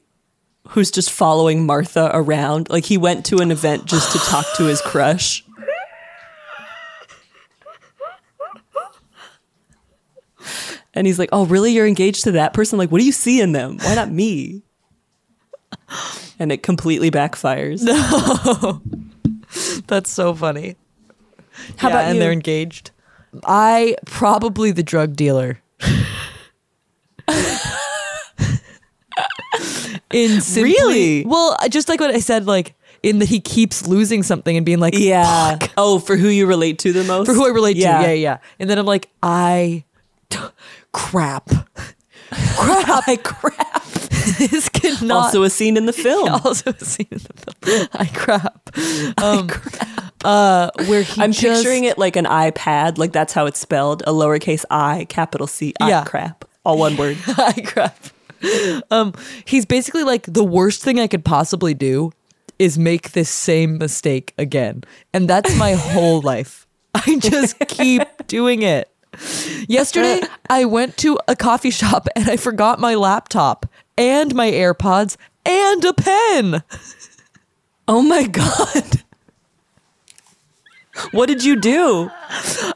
[0.68, 2.68] who's just following Martha around.
[2.70, 5.44] Like he went to an event just to talk to his crush.
[10.94, 11.72] And he's like, "Oh, really?
[11.72, 12.78] You're engaged to that person?
[12.78, 13.78] Like, what do you see in them?
[13.78, 14.62] Why not me?"
[16.38, 17.82] And it completely backfires.
[17.82, 18.80] No,
[19.86, 20.76] That's so funny.
[21.76, 22.20] How Yeah, about and you?
[22.20, 22.90] they're engaged.
[23.44, 25.58] I probably the drug dealer.
[30.12, 31.24] in simply, Really?
[31.24, 34.80] well, just like what I said, like in that he keeps losing something and being
[34.80, 35.56] like, Yeah.
[35.58, 37.26] "Fuck," Oh, for who you relate to the most?
[37.26, 37.80] for who I relate to.
[37.80, 38.38] Yeah, yeah, yeah.
[38.58, 39.84] And then I'm like, I
[40.92, 41.48] crap,
[42.32, 43.84] crap, I crap.
[44.38, 46.28] this could not also a scene in the film.
[46.28, 47.88] also a scene in the film.
[47.92, 48.70] I crap.
[49.22, 49.48] Um,
[50.24, 54.02] Uh, where he I'm just- picturing it like an iPad, like that's how it's spelled,
[54.06, 56.04] a lowercase i, capital C, I Yeah.
[56.04, 57.16] crap, all one word.
[57.28, 57.96] I crap.
[58.90, 59.12] Um,
[59.44, 62.12] he's basically like the worst thing I could possibly do
[62.58, 66.66] is make this same mistake again, and that's my whole life.
[66.94, 68.88] I just keep doing it.
[69.68, 70.20] Yesterday,
[70.50, 75.84] I went to a coffee shop and I forgot my laptop and my AirPods and
[75.84, 76.62] a pen.
[77.86, 79.02] Oh my god.
[81.12, 82.10] what did you do?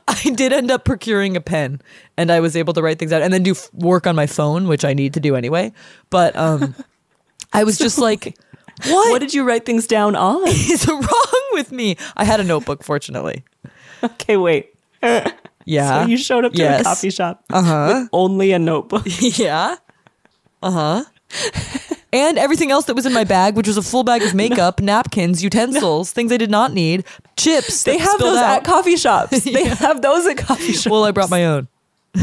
[0.09, 1.81] I did end up procuring a pen
[2.23, 4.27] and I was able to write things out and then do f- work on my
[4.27, 5.73] phone, which I need to do anyway.
[6.11, 6.75] But um,
[7.53, 8.39] I was just like,
[8.87, 10.47] what, What did you write things down on?
[10.49, 11.97] is wrong with me?
[12.17, 13.45] I had a notebook, fortunately.
[14.03, 14.75] okay, wait.
[15.65, 16.05] Yeah.
[16.05, 16.81] So you showed up to Yes.
[16.81, 17.63] a coffee shop uh
[18.01, 19.03] with only a notebook.
[19.21, 19.77] yeah.
[20.63, 21.05] Uh huh.
[22.13, 24.81] and everything else that was in my bag, which was a full bag of makeup,
[24.81, 27.05] napkins, utensils, things I did not need,
[27.37, 27.85] chips.
[27.85, 28.59] They have those out.
[28.59, 29.43] at coffee shops.
[29.45, 30.87] They have those at coffee shops.
[30.91, 31.69] Well, I brought my own.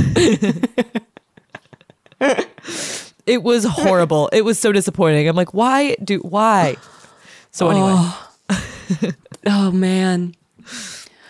[3.25, 4.29] it was horrible.
[4.31, 5.27] It was so disappointing.
[5.27, 6.75] I'm like, why do why?
[7.51, 9.13] So anyway,
[9.47, 10.35] oh man.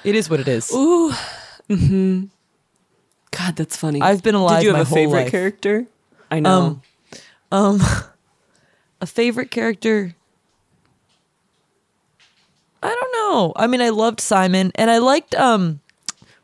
[0.04, 0.72] it is what it is.
[0.74, 1.13] Ooh,
[1.67, 2.26] hmm.
[3.32, 4.02] God, that's funny.
[4.02, 5.32] I've been alive Did you my have a favorite life.
[5.32, 5.86] character?
[6.32, 6.82] I know.
[7.52, 7.80] Um,
[9.02, 10.15] a favorite character.
[12.82, 13.54] I don't know.
[13.56, 15.82] I mean, I loved Simon, and I liked um,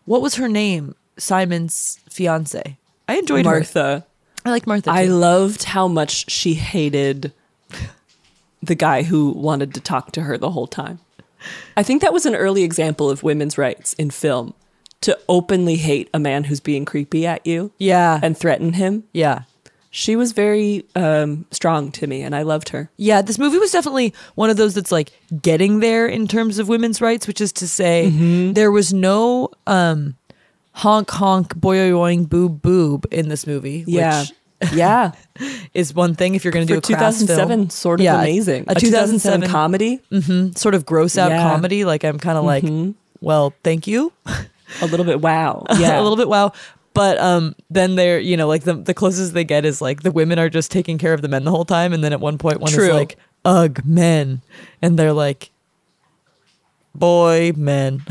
[0.06, 0.96] what was her name?
[1.18, 2.78] Simon's fiance.
[3.08, 3.52] I enjoyed her.
[3.52, 4.06] Martha.
[4.46, 4.92] I like Martha.
[4.92, 7.32] I loved how much she hated
[8.62, 11.00] the guy who wanted to talk to her the whole time.
[11.78, 14.54] I think that was an early example of women's rights in film
[15.02, 19.04] to openly hate a man who's being creepy at you yeah, and threaten him.
[19.14, 19.44] yeah.
[19.92, 22.90] She was very um, strong to me, and I loved her.
[22.98, 26.68] Yeah, this movie was definitely one of those that's like getting there in terms of
[26.68, 28.54] women's rights, which is to say, Mm-hmm.
[28.54, 30.18] there was no um,
[30.76, 33.84] honk honk boyoing boob boob in this movie.
[33.88, 34.34] Yeah, which
[34.74, 35.12] yeah.
[35.74, 37.70] is one thing if you're going to do a 2007, film.
[37.70, 38.66] sort of Yeah, amazing.
[38.68, 40.02] A, 2007 comedy,
[40.56, 41.40] sort of gross out Yeah.
[41.40, 41.50] Mm-hmm.
[41.50, 41.86] comedy.
[41.86, 42.64] Like I'm kind of like,
[43.22, 44.12] well, thank you.
[44.82, 45.66] a little bit wow.
[45.78, 46.52] Yeah, a little bit wow.
[46.94, 50.12] But um, then they're you know like the the closest they get is like the
[50.12, 52.38] women are just taking care of the men the whole time, and then at one
[52.38, 52.86] point one True.
[52.86, 54.42] is like, "Ugh, men,"
[54.82, 55.52] and they're like,
[56.94, 58.04] "Boy, men."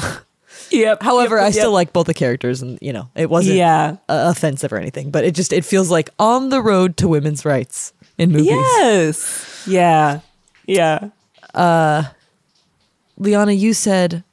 [0.81, 1.03] Yep.
[1.03, 1.55] However, yep, I yep.
[1.55, 3.97] still like both the characters, and you know it wasn't Yeah.
[4.09, 7.45] uh, offensive or anything, but it just it feels like on the road to women's
[7.45, 8.49] rights in movies.
[8.51, 9.65] Yes.
[9.67, 10.21] Yeah.
[10.67, 11.11] Yeah.
[11.55, 12.05] Uh,
[13.19, 14.25] Liana, you said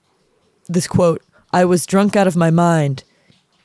[0.68, 1.22] this quote,
[1.54, 3.04] I was drunk out of my mind.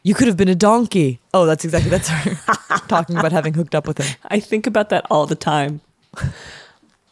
[0.03, 1.21] You could have been a donkey.
[1.35, 4.17] Oh, that's exactly that's her talking about having hooked up with him.
[4.29, 5.81] I think about that all the time.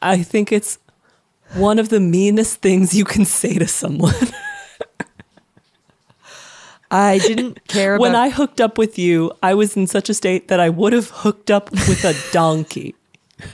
[0.02, 0.78] I think it's
[1.54, 4.14] one of the meanest things you can say to someone.
[6.94, 10.14] I didn't care about when I hooked up with you, I was in such a
[10.14, 12.94] state that I would have hooked up with a donkey.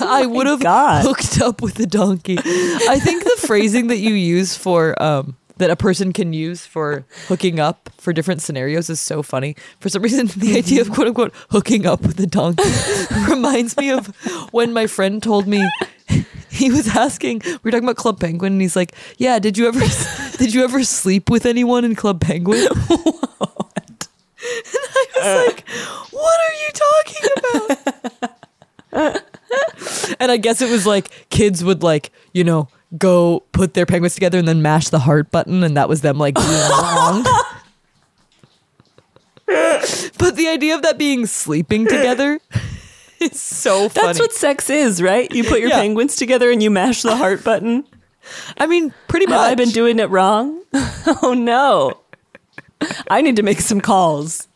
[0.00, 1.04] I would have God.
[1.04, 2.38] hooked up with a donkey.
[2.38, 7.04] I think the phrasing that you use for um that a person can use for
[7.26, 9.56] hooking up for different scenarios is so funny.
[9.80, 12.62] For some reason, the idea of quote unquote hooking up with a donkey
[13.28, 14.06] reminds me of
[14.52, 15.68] when my friend told me
[16.58, 19.68] he was asking we were talking about Club Penguin and he's like, "Yeah, did you
[19.68, 19.80] ever
[20.38, 24.08] did you ever sleep with anyone in Club Penguin?" what?
[25.16, 25.68] And I was like,
[26.10, 27.28] "What are you talking
[28.92, 29.22] about?"
[30.20, 34.14] And I guess it was like kids would like, you know, go put their penguins
[34.14, 37.24] together and then mash the heart button, and that was them like being wrong.
[40.18, 42.40] but the idea of that being sleeping together
[43.32, 44.06] is so funny.
[44.06, 45.30] That's what sex is, right?
[45.32, 45.80] You put your Yeah.
[45.80, 47.84] penguins together and you mash the heart button.
[48.58, 49.34] I mean, pretty much.
[49.38, 50.62] Have I been doing it wrong?
[51.22, 52.00] oh no.
[53.08, 54.46] I need to make some calls.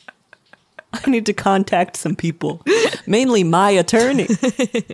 [0.93, 2.63] I need to contact some people,
[3.07, 4.29] mainly my attorney.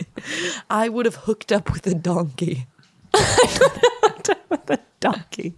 [0.69, 2.67] I would have hooked up with a donkey.
[4.49, 5.55] With a Donkey.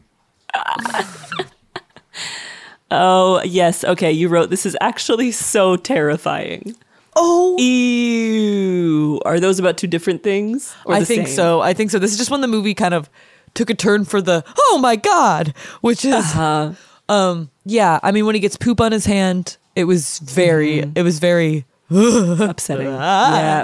[2.89, 3.83] oh, yes.
[3.83, 6.75] Okay, you wrote this is actually so terrifying.
[7.15, 9.19] Oh, Ew.
[9.25, 10.73] Are those about two different things?
[10.87, 11.35] I think same?
[11.35, 11.61] so.
[11.61, 11.99] I think so.
[11.99, 13.09] This is just when the movie kind of
[13.53, 16.71] took a turn for the oh my god, which is Uh-huh.
[17.09, 17.99] um yeah.
[18.03, 20.91] I mean, when he gets poop on his hand, it was very, Mm-hmm.
[20.97, 21.65] it was very.
[21.91, 22.87] upsetting.
[22.87, 23.37] Ah.
[23.39, 23.63] yeah,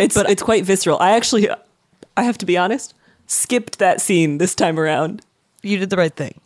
[0.00, 0.98] it's it's quite visceral.
[1.00, 1.48] I actually,
[2.16, 2.92] I have to be honest,
[3.28, 5.22] skipped that scene this time around.
[5.62, 6.40] You did the right thing.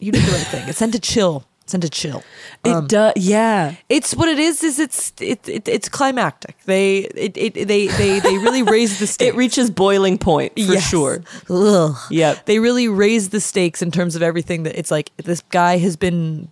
[0.00, 0.68] You did the right thing.
[0.68, 1.44] It sent a chill.
[1.66, 2.22] It sent a chill.
[2.64, 3.74] It does, yeah.
[3.88, 4.62] It's what it is.
[4.62, 6.56] Is it's it, it it's climactic.
[6.64, 9.34] They it, it they they they really raise the stakes.
[9.34, 10.88] It reaches boiling point for Yes.
[10.88, 11.22] sure.
[11.50, 11.96] Ugh.
[12.08, 12.46] Yep.
[12.46, 15.96] They really raise the stakes in terms of everything that it's like this guy has
[15.96, 16.48] been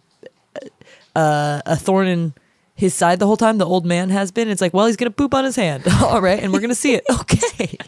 [1.14, 2.34] uh, a thorn in
[2.74, 3.58] his side the whole time.
[3.58, 4.48] The old man has been.
[4.48, 5.84] It's like, well, he's gonna poop on his hand.
[6.02, 7.04] All right, and we're gonna see it.
[7.20, 7.78] Okay.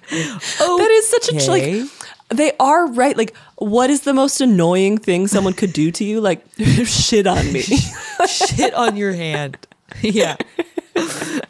[0.60, 1.90] Oh, That is such a like.
[2.28, 3.16] They are right.
[3.16, 6.20] Like, what is the most annoying thing someone could do to you?
[6.20, 6.44] Like,
[6.84, 7.62] shit on me.
[8.28, 9.56] shit on your hand.
[10.02, 10.36] Yeah.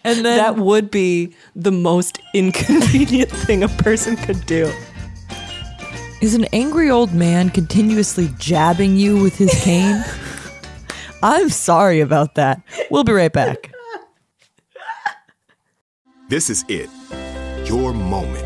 [0.04, 4.72] And then that would be the most inconvenient thing a person could do.
[6.20, 10.04] Is an angry old man continuously jabbing you with his cane?
[11.22, 12.62] I'm sorry about that.
[12.90, 13.72] We'll be right back.
[16.28, 16.90] This is it.
[17.68, 18.45] Your moment.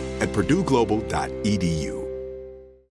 [0.21, 2.00] at purdueglobal.edu.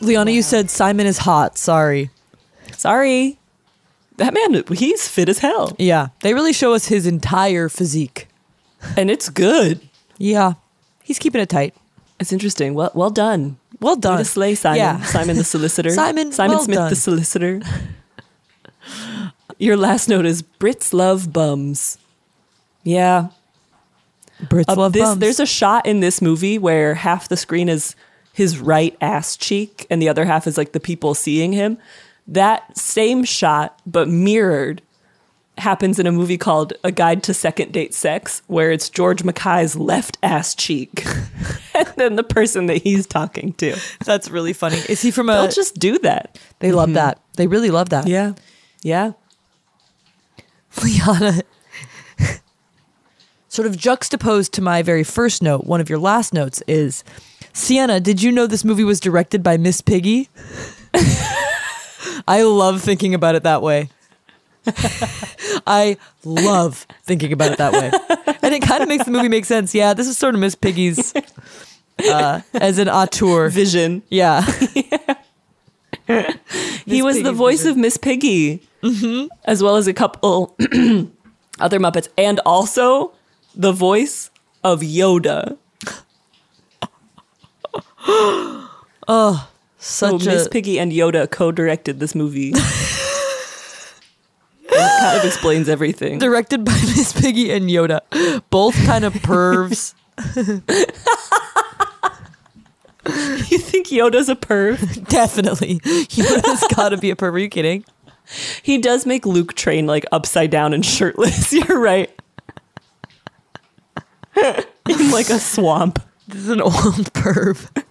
[0.00, 1.58] Liana, you said Simon is hot.
[1.58, 2.10] Sorry.
[2.76, 3.38] Sorry.
[4.16, 5.74] That man, he's fit as hell.
[5.78, 8.28] Yeah, they really show us his entire physique.
[8.96, 9.80] And it's good.
[10.18, 10.54] Yeah,
[11.02, 11.74] he's keeping it tight.
[12.18, 12.74] It's interesting.
[12.74, 13.56] Well, well done.
[13.80, 14.18] Well Way done.
[14.18, 14.76] to slay Simon.
[14.78, 15.02] Yeah.
[15.04, 15.88] Simon the solicitor.
[15.90, 16.90] Simon, Simon well Smith done.
[16.90, 17.60] the solicitor.
[19.58, 21.96] Your last note is Brits love bums.
[22.82, 23.28] Yeah.
[24.44, 25.18] Brits Uh, love this, bums.
[25.18, 27.94] There's a shot in this movie where half the screen is
[28.32, 31.78] his right ass cheek and the other half is like the people seeing him.
[32.26, 34.82] That same shot, but mirrored,
[35.60, 39.76] happens in a movie called A Guide to Second Date Sex, where it's George Mackay's
[39.76, 41.04] left ass cheek
[41.74, 43.76] and then the person that he's talking to.
[44.04, 44.78] That's really funny.
[44.88, 45.34] Is he from a?
[45.34, 46.38] They'll just do that.
[46.58, 46.94] they love mm-hmm.
[46.94, 47.20] that.
[47.36, 48.08] They really love that.
[48.08, 48.34] Yeah.
[48.82, 49.12] Yeah.
[50.82, 51.42] Liana.
[53.48, 57.04] sort of juxtaposed to my very first note, one of your last notes is
[57.52, 60.28] Sienna, did you know this movie was directed by Miss Piggy?
[62.28, 63.88] I love thinking about it that way.
[65.66, 67.90] I love thinking about it that way.
[68.42, 69.74] And it kind of makes the movie make sense.
[69.74, 71.14] Yeah, this is sort of Miss Piggy's
[72.08, 73.48] uh, as an auteur.
[73.48, 74.02] Vision.
[74.08, 74.42] Yeah.
[76.86, 77.70] he was the voice vision.
[77.72, 78.62] of Miss Piggy,
[79.44, 80.56] as well as a couple
[81.60, 83.12] other Muppets, and also
[83.54, 84.30] the voice
[84.62, 85.56] of Yoda.
[88.04, 88.68] So
[89.08, 89.48] oh,
[89.78, 92.52] Such oh, Miss a Miss Piggy and Yoda co-directed this movie.
[95.00, 96.18] kind of explains everything.
[96.18, 98.00] directed by Miss Piggy and Yoda.
[98.50, 99.94] Both kind of pervs.
[103.50, 105.08] you think Yoda's a perv?
[105.08, 105.80] Definitely.
[105.80, 107.32] Yoda's got to be a perv.
[107.32, 107.84] Are you kidding?
[108.62, 111.52] He does make Luke train like upside down and shirtless.
[111.52, 112.10] You're right.
[114.36, 116.00] In like a swamp.
[116.28, 117.84] This is an old perv.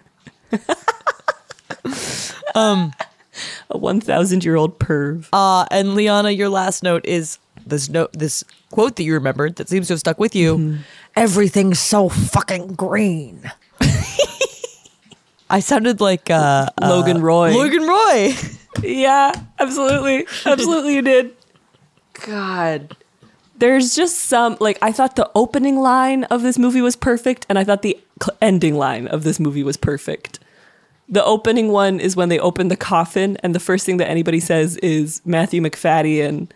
[2.56, 5.28] A 1,000 year old perv.
[5.32, 9.70] Uh, and Liana, your last note is this note, this quote that you remembered that
[9.70, 10.80] seems to have stuck with you.
[11.16, 13.50] Everything's so fucking green.
[15.50, 17.52] I sounded like uh, uh, Logan Roy.
[17.56, 18.34] Logan Roy.
[18.84, 20.26] Yeah, absolutely.
[20.46, 21.34] Absolutely, you did.
[22.26, 22.96] God.
[23.58, 27.60] There's just some, like, I thought the opening line of this movie was perfect, and
[27.60, 28.04] I thought the cl-
[28.42, 30.40] ending line of this movie was perfect.
[31.08, 34.40] The opening one is when they open the coffin, and the first thing that anybody
[34.40, 36.50] says is Matthew Macfadyen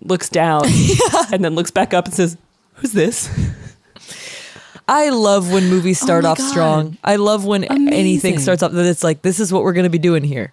[0.00, 0.64] looks down
[1.32, 2.36] and then looks back up and says,
[2.74, 3.28] Who's this?
[4.88, 6.50] I love when movies oh start my off God.
[6.50, 6.98] strong.
[7.04, 9.90] I love when anything starts off that it's like this is what we're going to
[9.90, 10.52] be doing here.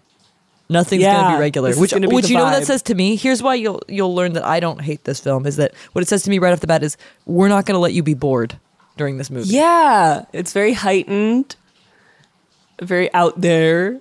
[0.72, 1.74] Nothing's going to be regular.
[1.74, 3.16] Which, be which you know what that says to me.
[3.16, 5.47] Here's why you'll you'll learn that I don't hate this film.
[5.47, 6.84] Is that what it says to me right off the bat?
[6.84, 6.95] Is
[7.26, 8.55] we're not going to let you be bored
[8.99, 9.49] during this movie.
[9.49, 11.55] Yeah, it's very heightened,
[12.81, 13.99] very out there,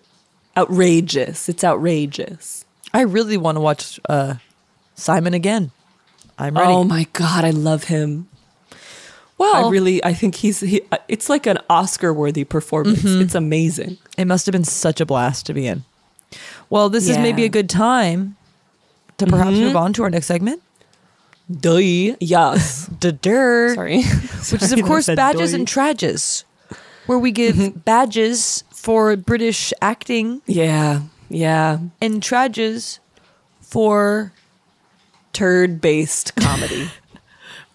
[0.57, 1.49] outrageous.
[1.49, 2.65] It's outrageous.
[2.93, 4.35] I really want to watch uh,
[4.97, 5.71] Simon again.
[6.39, 6.73] I'm ready.
[6.73, 8.29] Oh my god, I love him.
[9.39, 10.61] well, I really, I think he's.
[10.61, 13.03] He, it's like an Oscar-worthy performance.
[13.03, 13.23] Mm-hmm.
[13.23, 13.99] It's amazing.
[14.17, 15.85] it must have been such a blast to be in.
[16.71, 18.37] Well, this is maybe a good time
[19.17, 19.65] to perhaps Mm-hmm.
[19.65, 20.63] move on to our next segment.
[21.51, 21.79] Duh.
[22.21, 22.87] Yes.
[22.99, 23.75] Da-der.
[23.75, 24.03] Sorry.
[24.53, 26.45] which is of course badges and trages,
[27.07, 31.03] where we give badges for British acting yeah.
[31.31, 31.79] Yeah.
[32.01, 32.99] and trages
[33.61, 34.33] for
[35.33, 36.91] Turd-based comedy.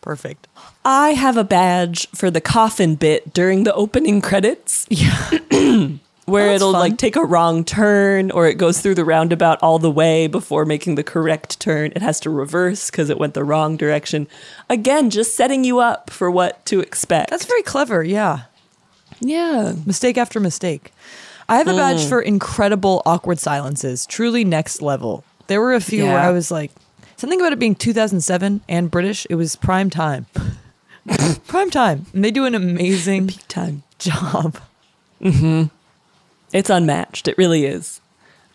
[0.02, 0.48] perfect.
[0.86, 4.86] I have a badge for the coffin bit during the opening credits.
[4.90, 5.30] Yeah,
[6.26, 6.80] where that's it'll fun.
[6.82, 10.66] like take a wrong turn or it goes through the roundabout all the way before
[10.66, 11.92] making the correct turn.
[11.96, 14.28] It has to reverse because it went the wrong direction.
[14.70, 17.30] Again, just setting you up for what to expect.
[17.30, 18.04] that's very clever.
[18.04, 18.44] Yeah,
[19.20, 19.74] yeah.
[19.86, 20.92] mistake after mistake.
[21.50, 21.78] I have a Mm.
[21.78, 25.26] badge for incredible awkward silences, truly next level.
[25.48, 26.72] There were a few where I was like,
[27.18, 29.28] something about it being 2007 and British.
[29.30, 30.26] It was prime time,
[31.48, 33.84] prime time, and they do an amazing Peak time.
[34.00, 34.58] job.
[36.54, 37.28] It's unmatched.
[37.28, 38.00] It really is.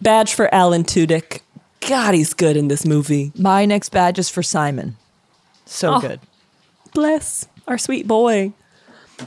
[0.01, 1.41] Badge for Alan Tudyk.
[1.87, 3.33] God, he's good in this movie.
[3.37, 4.97] My next badge is for Simon.
[5.67, 6.01] So Oh.
[6.01, 6.21] good.
[6.95, 8.53] Bless our sweet boy.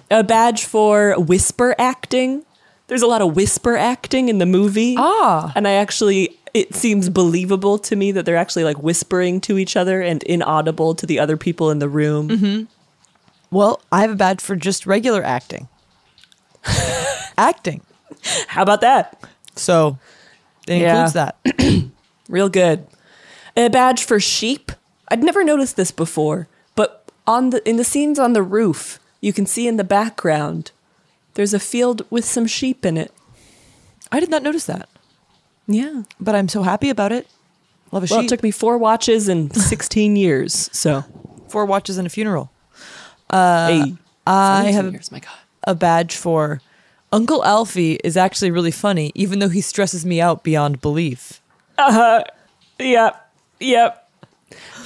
[0.09, 2.45] a badge for whisper acting.
[2.87, 4.95] There's a lot of whisper acting in the movie.
[4.97, 5.51] Ah.
[5.53, 9.75] And I actually, it seems believable to me that they're actually like whispering to each
[9.75, 12.67] other and inaudible to the other people in the room.
[13.51, 15.67] Well, I have a badge for just regular acting.
[17.37, 17.81] acting.
[18.47, 19.21] How about that?
[19.55, 19.97] So
[20.67, 20.91] it Yeah.
[21.05, 21.35] includes that.
[22.29, 22.87] Real good.
[23.57, 24.71] A badge for sheep.
[25.09, 29.33] I'd never noticed this before, but on the in the scenes on the roof, you
[29.33, 30.71] can see in the background
[31.33, 33.11] there's a field with some sheep in it.
[34.11, 34.87] I did not notice that,
[35.67, 36.03] Yeah.
[36.19, 37.27] but I'm so happy about it.
[37.91, 38.27] Love a Well, sheep.
[38.27, 40.69] it took me four watches and 16 years.
[40.71, 41.03] So,
[41.49, 42.49] Four watches and a funeral.
[43.29, 43.95] Uh, hey,
[44.25, 45.31] I 17 have years, my God.
[45.65, 46.61] a badge for
[47.11, 51.41] Uncle Alfie is actually really funny, even though he stresses me out beyond belief.
[51.77, 52.23] Uh huh.
[52.79, 53.31] Yep.
[53.59, 54.09] Yep.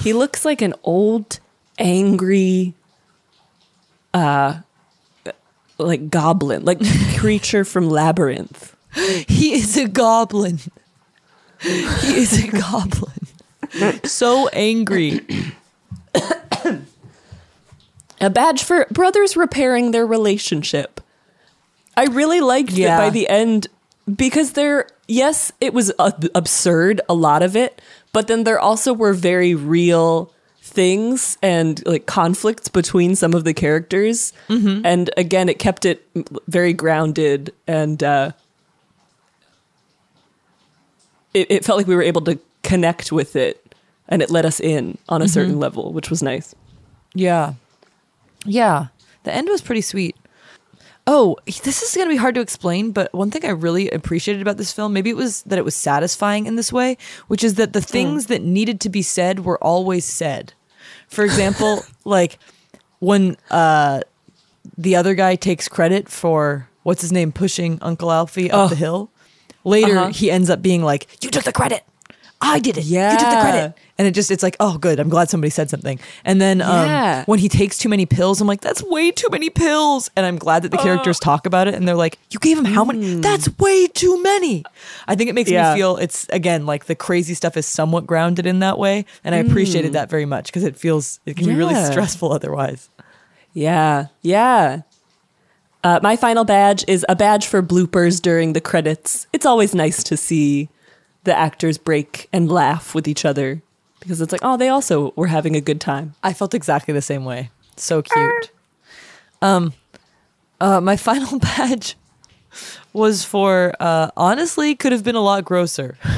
[0.00, 1.40] He looks like an old,
[1.78, 2.74] angry,
[4.14, 4.60] uh,
[5.78, 6.80] like goblin, like
[7.16, 8.74] creature from Labyrinth.
[9.28, 10.58] He is a goblin.
[11.60, 14.02] He is a goblin.
[14.04, 15.20] so angry.
[18.20, 21.00] A badge for brothers repairing their relationship.
[21.96, 22.96] I really liked Yeah.
[22.96, 23.68] it by the end
[24.14, 27.80] because there, yes, it was ab- absurd, a lot of it,
[28.12, 30.32] but then there also were very real
[30.62, 34.32] things and like conflicts between some of the characters.
[34.48, 36.06] And again, it kept it
[36.48, 38.32] very grounded and uh,
[41.34, 43.74] it, it felt like we were able to connect with it
[44.08, 46.54] and it let us in on a certain level, which was nice.
[47.14, 47.54] Yeah.
[48.44, 48.88] Yeah.
[49.24, 50.16] The end was pretty sweet.
[51.08, 54.42] Oh, this is going to be hard to explain, but one thing I really appreciated
[54.42, 56.96] about this film, maybe it was that it was satisfying in this way,
[57.28, 60.52] which is that the things that needed to be said were always said.
[61.08, 62.38] For example, like
[62.98, 64.00] when uh
[64.76, 69.10] the other guy takes credit for what's his name pushing Uncle Alfie up the hill,
[69.62, 70.08] later Uh-huh.
[70.12, 71.84] he ends up being like, "You took the credit.
[72.40, 72.84] I did it.
[72.84, 73.12] Yeah.
[73.12, 73.40] You took the Yeah.
[73.50, 75.00] credit." And it just it's like, "Oh, good.
[75.00, 77.24] I'm glad somebody said something." And then um, Yeah.
[77.24, 80.36] when he takes too many pills, I'm like, "That's way too many pills." And I'm
[80.36, 83.14] glad that the characters talk about it and they're like, "You gave him how many?
[83.20, 84.64] That's way too many."
[85.08, 85.72] I think it makes Yeah.
[85.72, 89.34] me feel it's again like the crazy stuff is somewhat grounded in that way, and
[89.34, 92.90] I appreciated that very much because it feels it can be really stressful otherwise.
[93.54, 94.82] Yeah, yeah.
[95.82, 99.26] Uh, my final badge is a badge for bloopers during the credits.
[99.32, 100.68] It's always nice to see
[101.26, 103.60] the actors break and laugh with each other
[104.00, 106.14] because it's like, oh, they also were having a good time.
[106.22, 107.50] I felt exactly the same way.
[107.76, 108.50] So cute.
[109.42, 109.74] Um,
[110.60, 111.96] uh, my final badge
[112.94, 115.98] was for uh, honestly could have been a lot grosser.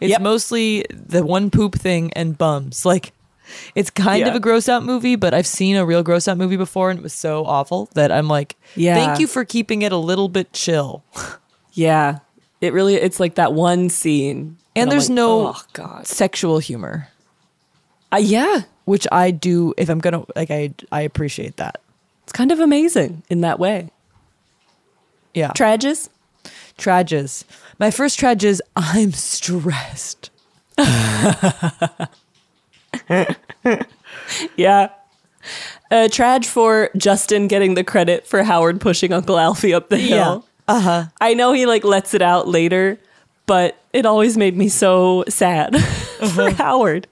[0.00, 0.20] It's Yep.
[0.20, 2.86] mostly the one poop thing and bums.
[2.86, 3.12] Like
[3.74, 6.56] it's kind of a gross out movie, but I've seen a real gross out movie
[6.56, 8.94] before and it was so awful that I'm like, Yeah.
[8.94, 11.02] thank you for keeping it a little bit chill.
[11.72, 12.20] Yeah,
[12.60, 14.56] it really, it's like that one scene.
[14.74, 16.06] And I'm there's like, no oh, God.
[16.06, 17.08] sexual humor,
[18.12, 21.80] Uh, yeah, which I do if I'm gonna like I I appreciate that.
[22.24, 23.90] it's kind of amazing in that way.
[25.34, 25.52] Yeah.
[25.52, 26.08] Trages?
[26.78, 27.44] Trages.
[27.78, 30.30] My first trage is I'm stressed.
[34.56, 34.88] Yeah.
[35.90, 40.45] A trage for Justin getting the credit for Howard pushing Uncle Alfie up the hill.
[40.68, 41.04] Uh huh.
[41.20, 42.98] I know he like lets it out later,
[43.46, 45.76] but it always made me so sad
[46.34, 47.06] for Howard.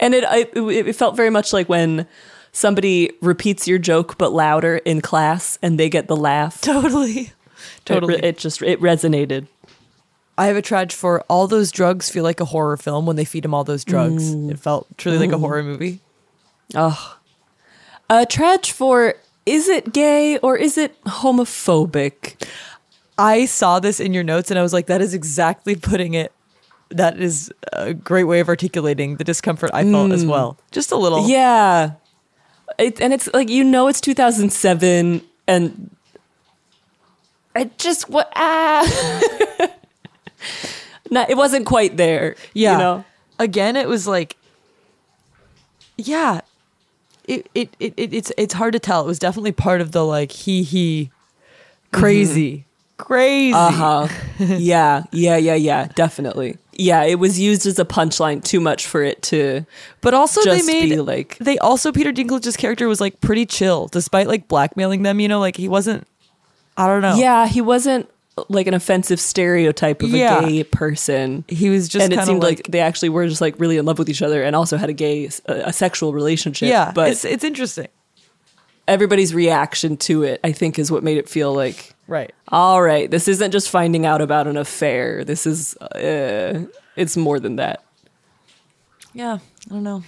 [0.00, 2.06] And it, I, it it felt very much like when
[2.52, 6.60] somebody repeats your joke but louder in class and they get the laugh.
[6.60, 7.32] Totally.
[7.84, 8.14] Totally.
[8.14, 9.46] re- it just it resonated.
[10.38, 13.24] I have a trage for all those drugs feel like a horror film when they
[13.24, 14.32] feed him all those drugs.
[14.34, 16.00] It felt truly like a horror movie.
[16.74, 17.16] Oh,
[18.10, 19.14] a trage for
[19.46, 22.44] is it gay or is it homophobic?
[23.16, 26.32] I saw this in your notes and I was like, that is exactly putting it.
[26.90, 30.58] That is a great way of articulating the discomfort I felt as well.
[30.70, 31.28] Just a little.
[31.28, 31.92] Yeah.
[32.78, 35.90] It, and it's like, you know, it's 2007 and
[37.54, 39.60] it just, what, ah.
[41.10, 42.36] Not, it wasn't quite there.
[42.52, 42.72] Yeah.
[42.72, 43.04] You know?
[43.38, 44.36] Again, it was like,
[45.96, 46.40] yeah,
[47.26, 49.02] it, it, it, it it's it's hard to tell.
[49.02, 51.10] It was definitely part of the like he he
[51.92, 52.64] crazy
[52.96, 53.52] crazy.
[53.54, 54.08] Uh huh.
[54.38, 55.02] yeah.
[55.12, 55.36] Yeah.
[55.36, 55.54] Yeah.
[55.54, 55.88] Yeah.
[55.94, 56.56] Definitely.
[56.72, 57.02] Yeah.
[57.04, 59.66] It was used as a punchline too much for it to.
[60.00, 63.44] But also just they made be like- they also Peter Dinklage's character was like pretty
[63.46, 65.20] chill despite like blackmailing them.
[65.20, 66.06] You know, like he wasn't.
[66.78, 67.16] I don't know.
[67.16, 67.46] Yeah.
[67.46, 68.08] He wasn't
[68.48, 71.44] like an offensive stereotype of a gay person.
[71.48, 73.84] he was just and it seemed like, like, they actually were just like really in
[73.86, 76.68] love with each other and also had a gay, a, a sexual relationship.
[76.68, 76.92] yeah.
[76.94, 77.88] But it's it's interesting.
[78.86, 82.32] everybody's reaction to it, I think, is what made it feel like Right.
[82.48, 83.10] all right.
[83.10, 85.24] This isn't just finding out about an affair.
[85.24, 87.82] This is uh, it's more than that.
[89.14, 89.38] Yeah.
[89.68, 90.02] I don't know.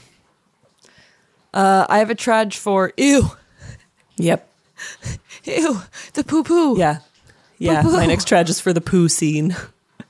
[1.54, 3.30] Uh, I have a trage for ew,
[4.18, 4.48] Yep.
[5.44, 5.80] ew,
[6.12, 6.78] the poo poo.
[6.78, 6.98] Yeah.
[7.58, 7.82] Yeah.
[7.82, 9.56] My next trage is for the poo scene.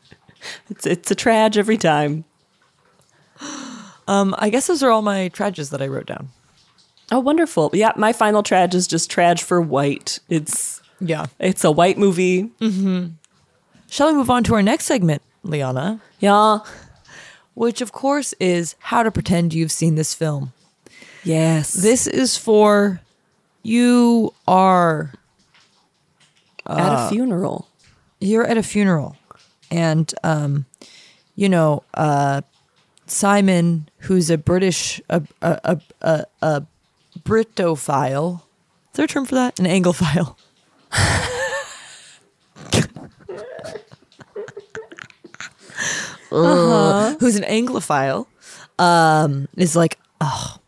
[0.71, 2.25] it's it's a trage every time.
[4.07, 6.31] Um, I guess those are all my trages that I wrote down.
[7.13, 7.71] Oh, wonderful.
[7.73, 10.19] Yeah, my final trage is just trage for white.
[10.29, 11.27] It's Yeah.
[11.39, 12.51] it's a white movie.
[13.91, 16.01] Shall we move on to our next segment, Liana?
[16.21, 16.59] Yeah.
[17.55, 20.53] Which, of course, is how to pretend you've seen this film.
[21.25, 21.73] Yes.
[21.73, 23.01] This is for
[23.63, 25.13] you are
[26.69, 27.69] at a funeral.
[28.21, 29.17] you're at a funeral.
[29.71, 30.67] And um
[31.35, 32.43] you know uh
[33.07, 36.67] simon who's a british a a a, a,
[37.21, 38.41] britophile.
[38.41, 39.59] Is there a term for that?
[39.59, 40.37] An anglophile.
[46.31, 48.27] Uh who's an anglophile
[48.79, 50.59] um is like oh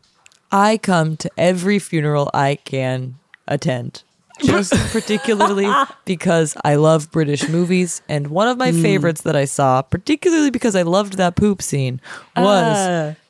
[0.51, 4.03] i come to every funeral i can attend
[4.43, 5.69] just particularly
[6.05, 8.03] because I love British movies.
[8.09, 12.01] And one of my favorites that I saw, particularly because I loved that poop scene,
[12.37, 12.77] was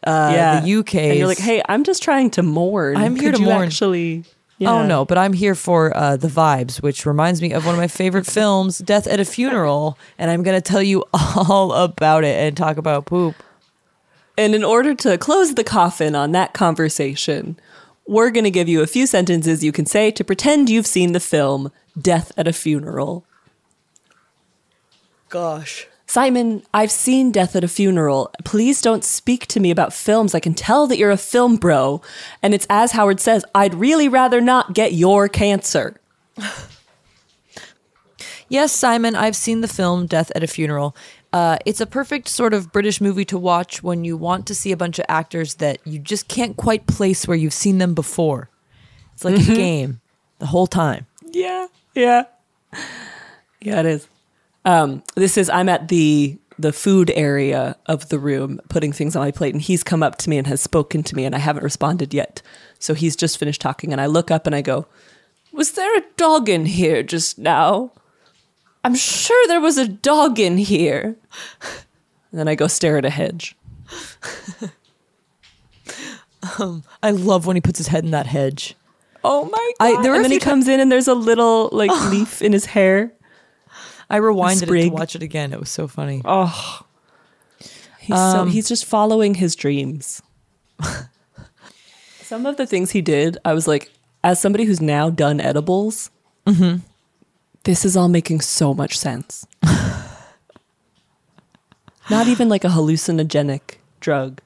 [0.04, 0.94] uh, the UK.
[0.94, 2.96] And you're like, hey, I'm just trying to mourn.
[2.96, 3.66] I'm here Could to mourn.
[3.66, 4.24] Actually,
[4.66, 7.80] Oh no, but I'm here for uh, the vibes, which reminds me of one of
[7.80, 12.36] my favorite films, Death at a Funeral, and I'm gonna tell you all about it
[12.36, 13.36] and talk about poop.
[14.36, 17.58] And in order to close the coffin on that conversation,
[18.10, 21.12] we're going to give you a few sentences you can say to pretend you've seen
[21.12, 23.24] the film Death at a Funeral.
[25.28, 25.86] Gosh.
[26.06, 28.32] Simon, I've seen Death at a Funeral.
[28.44, 30.34] Please don't speak to me about films.
[30.34, 32.02] I can tell that you're a film bro.
[32.42, 36.00] And it's as Howard says, I'd really rather not get your cancer.
[38.52, 40.96] Yes, Simon, I've seen the film Death at a Funeral.
[41.32, 44.72] Uh, it's a perfect sort of British movie to watch when you want to see
[44.72, 48.50] a bunch of actors that you just can't quite place where you've seen them before.
[49.14, 50.00] It's like a game
[50.38, 51.06] the whole time.
[51.30, 52.24] Yeah, yeah,
[53.60, 53.80] yeah.
[53.80, 54.08] It is.
[54.64, 55.48] Um, this is.
[55.50, 59.62] I'm at the the food area of the room, putting things on my plate, and
[59.62, 62.42] he's come up to me and has spoken to me, and I haven't responded yet.
[62.78, 64.86] So he's just finished talking, and I look up and I go,
[65.52, 67.92] "Was there a dog in here just now?
[68.84, 71.16] I'm sure there was a dog in here."
[72.32, 73.56] And then I go stare at a hedge.
[76.58, 78.74] Um, I love when he puts his head in that hedge.
[79.22, 80.04] Oh my I- god!
[80.04, 82.66] there were and then he comes in, and there's a little like leaf in his
[82.66, 83.12] hair.
[84.08, 85.52] I rewinded it to watch it again.
[85.52, 86.22] It was so funny.
[86.24, 86.80] Oh,
[87.98, 90.22] he's so um, he's just following his dreams.
[92.22, 93.90] Some of the things he did, I was like,
[94.22, 96.10] as somebody who's now done edibles,
[96.46, 96.78] mm-hmm.
[97.64, 99.46] This is all making so much sense.
[102.10, 104.40] Not even like a hallucinogenic drug,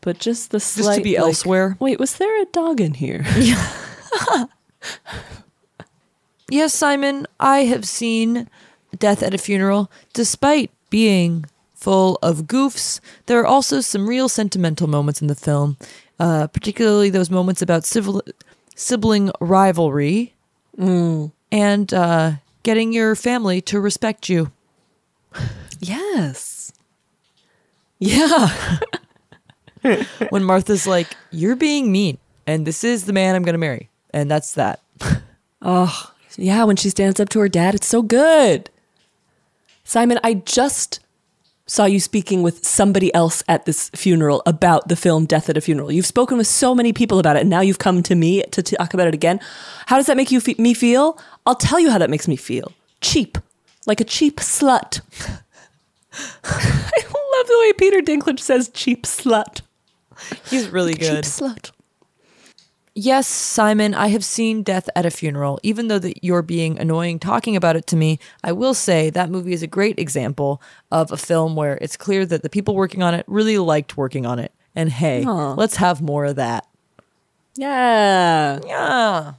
[0.00, 1.76] but just the slight, to be like, elsewhere.
[1.80, 3.24] Wait, was there a dog in here?
[6.50, 8.48] Yes, Simon, I have seen
[8.98, 9.90] Death at a Funeral.
[10.14, 15.76] Despite being full of goofs, there are also some real sentimental moments in the film,
[16.18, 18.22] uh, particularly those moments about civil,
[18.74, 20.34] sibling rivalry
[21.50, 22.32] and uh,
[22.62, 24.52] getting your family to respect you.
[25.80, 26.72] yes.
[27.98, 28.78] Yeah.
[30.30, 32.18] When Martha's like, You're being mean,
[32.48, 33.88] and this is the man I'm going to marry.
[34.10, 34.80] And that's that.
[35.62, 38.70] Oh, yeah, when she stands up to her dad, it's so good.
[39.84, 41.00] Simon, I just
[41.68, 45.60] saw you speaking with somebody else at this funeral about the film Death at a
[45.60, 45.92] Funeral.
[45.92, 48.62] You've spoken with so many people about it, and now you've come to me to
[48.62, 49.38] talk about it again.
[49.86, 51.18] How does that make you fe- me feel?
[51.46, 52.72] I'll tell you how that makes me feel.
[53.00, 53.38] Cheap,
[53.86, 55.00] like a cheap slut.
[56.44, 57.04] I
[57.36, 59.60] love the way Peter Dinklage says "cheap slut."
[60.50, 61.24] He's really good.
[61.24, 61.70] Cheap slut.
[63.00, 65.60] Yes, Simon, I have seen Death at a Funeral.
[65.62, 69.30] Even though that you're being annoying talking about it to me, I will say that
[69.30, 73.04] movie is a great example of a film where it's clear that the people working
[73.04, 74.50] on it really liked working on it.
[74.74, 75.52] And hey, Aw.
[75.52, 76.66] let's have more of that.
[77.54, 78.58] Yeah.
[78.66, 79.34] Yeah.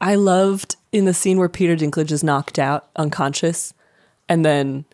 [0.00, 3.74] I loved in the scene where Peter Dinklage is knocked out unconscious,
[4.28, 4.84] and then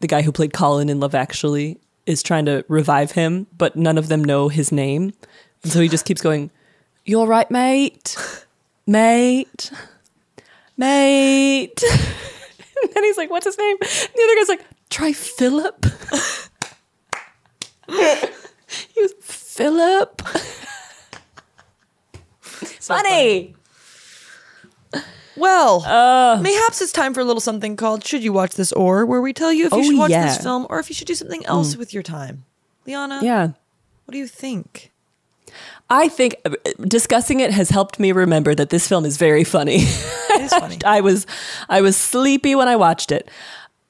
[0.00, 3.98] the guy who played Colin in Love Actually is trying to revive him, but none
[3.98, 5.12] of them know his name.
[5.62, 6.50] And so he just keeps going,
[7.04, 8.16] You're right, mate?
[8.86, 9.70] Mate?
[10.76, 11.82] Mate?
[12.82, 13.76] and then he's like, What's his name?
[13.80, 15.84] And the other guy's like, Try Philip.
[17.88, 20.22] he was Philip.
[22.80, 23.54] funny.
[25.36, 29.20] Well, mayhaps it's time for a little something called "Should You Watch This Or," where
[29.20, 30.26] we tell you if you Oh, should watch yeah.
[30.26, 31.78] this film or if you should do something else mm.
[31.78, 32.44] with your time.
[32.86, 33.48] Liana, Yeah.
[34.04, 34.92] what do you think?
[35.88, 36.50] I think uh,
[36.82, 39.86] discussing it has helped me remember that this film is very funny.
[40.36, 40.76] It is funny.
[40.84, 41.26] I was
[41.66, 43.30] I was sleepy when I watched it.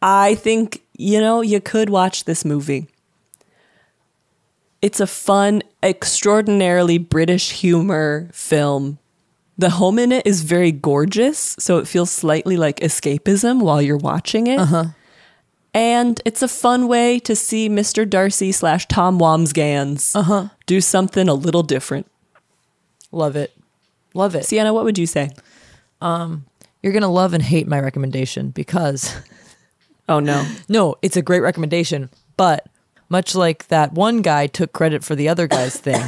[0.00, 2.86] I think, you know, you could watch this movie.
[4.80, 8.98] It's a fun, extraordinarily British humor film.
[9.58, 13.96] The home in it is very gorgeous, so it feels slightly like escapism while you're
[13.96, 14.60] watching it.
[14.60, 14.84] Uh-huh.
[15.74, 18.08] And it's a fun way to see Mr.
[18.08, 20.48] Darcy slash Tom Wambsgans uh-huh.
[20.66, 22.06] Do something a little different.
[23.12, 23.56] Love it,
[24.14, 24.44] love it.
[24.44, 25.30] Sienna, what would you say?
[26.00, 26.44] Um,
[26.82, 29.16] you're gonna love and hate my recommendation because
[30.08, 30.46] Oh no.
[30.68, 32.66] no, it's a great recommendation, but
[33.08, 36.02] much like that one guy took credit for the other guy's thing.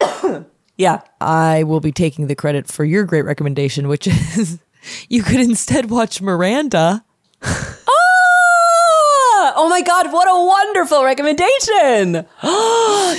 [0.78, 1.00] Yeah.
[1.22, 4.58] I will be taking the credit for your great recommendation, which is
[5.08, 7.02] you could instead watch Miranda.
[7.42, 7.95] Oh
[9.76, 12.12] my god, what a wonderful recommendation.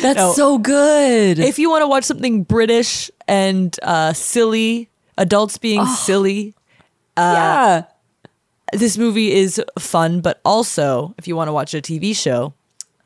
[0.01, 0.33] That's No.
[0.33, 1.37] so good.
[1.37, 4.89] If you want to watch something British and uh, silly,
[5.19, 6.55] adults being silly,
[7.15, 7.83] yeah.
[8.73, 12.53] this movie is fun, but also if you want to watch a TV show,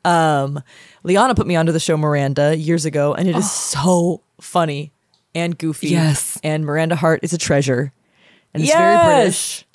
[0.04, 0.62] um,
[1.02, 4.92] Liana put me onto the show Miranda years ago, and it is so funny
[5.34, 5.88] and goofy.
[5.88, 6.38] Yes.
[6.42, 7.92] and Miranda Hart is a treasure,
[8.54, 8.78] and it's Yes.
[8.78, 9.66] very British.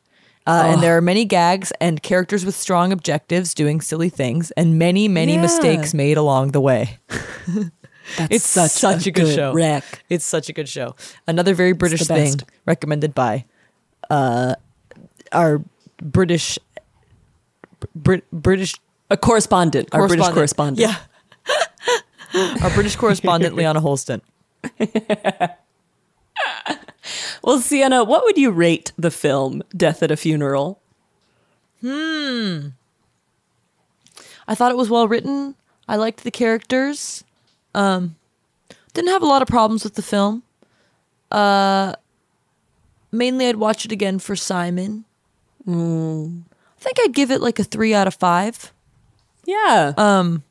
[0.48, 4.80] Uh, And there are many gags and characters with strong objectives doing silly things, and
[4.80, 5.41] many, many Yeah.
[5.41, 6.98] mistakes made along the way.
[8.18, 9.52] That's It's such, such a, good, show.
[9.54, 9.84] Wreck.
[10.10, 10.95] It's such a good show.
[11.28, 12.36] Another very British thing
[12.66, 13.43] recommended by
[14.10, 14.56] uh,
[15.34, 15.62] our
[16.02, 16.58] British
[17.93, 18.76] Brit, British
[19.10, 20.80] A correspondent, our British correspondent.
[20.80, 20.95] Yeah.
[22.64, 24.22] our British correspondent Liana Holston.
[27.44, 30.80] Well, Sienna, what would you rate the film Death at a Funeral?
[31.82, 32.70] Hmm.
[34.48, 35.56] I thought it was well written.
[35.88, 37.24] I liked the characters.
[37.76, 38.16] Um,
[38.94, 40.44] didn't have a lot of problems with the film.
[41.32, 41.94] Uh,
[43.12, 45.06] mainly, I'd watch it again for Simon.
[45.68, 48.72] I think I'd give it like a three out of five.
[49.46, 49.94] Yeah.
[49.98, 50.44] Um,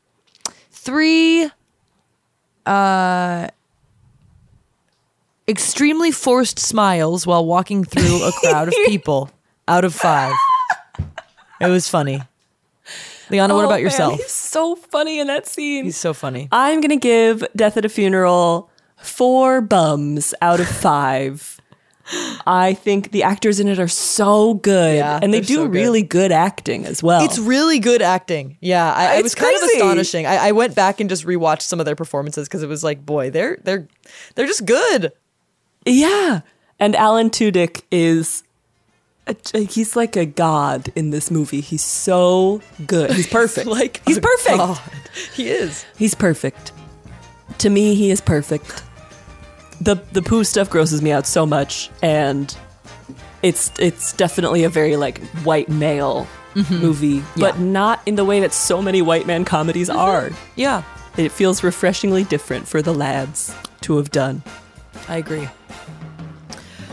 [0.71, 1.49] Three.
[2.65, 3.47] Uh,
[5.47, 9.29] extremely forced smiles while walking through a crowd of people.
[9.67, 10.33] Out of five.
[11.59, 12.21] It was funny.
[13.29, 14.15] Liana, what Oh, about man, yourself?
[14.17, 15.83] he's so funny in that scene.
[15.85, 16.47] He's so funny.
[16.51, 21.59] I'm going to give Death at a Funeral four bums out of five.
[22.45, 24.95] I think the actors in it are so good.
[24.95, 25.73] Yeah, and they do so good.
[25.73, 27.25] really good acting as well.
[27.25, 28.55] It's really good acting.
[28.61, 30.25] Yeah, I, it It's was kind of astonishing.
[30.25, 33.05] I, I went back and just rewatched some of their performances because it was like,
[33.05, 33.89] boy, they're they're
[34.35, 35.11] they're just good.
[35.87, 36.41] Yeah.
[36.79, 38.43] And Alan Tudyk is
[39.25, 41.61] a, he's like a god in this movie.
[41.61, 43.11] He's so good.
[43.11, 43.67] He's perfect.
[43.79, 44.57] like he's perfect.
[44.57, 44.81] god.
[45.33, 45.85] He is.
[45.97, 46.71] He's perfect.
[47.59, 48.83] To me, he is perfect.
[49.81, 52.55] The the poo stuff grosses me out so much and
[53.43, 56.77] it's it's definitely a very like white male mm-hmm.
[56.77, 59.99] movie, but not in the way that so many white man comedies mm-hmm.
[59.99, 60.31] are.
[60.55, 60.83] Yeah,
[61.17, 64.43] It feels refreshingly different for the lads to have done.
[65.07, 65.47] I agree.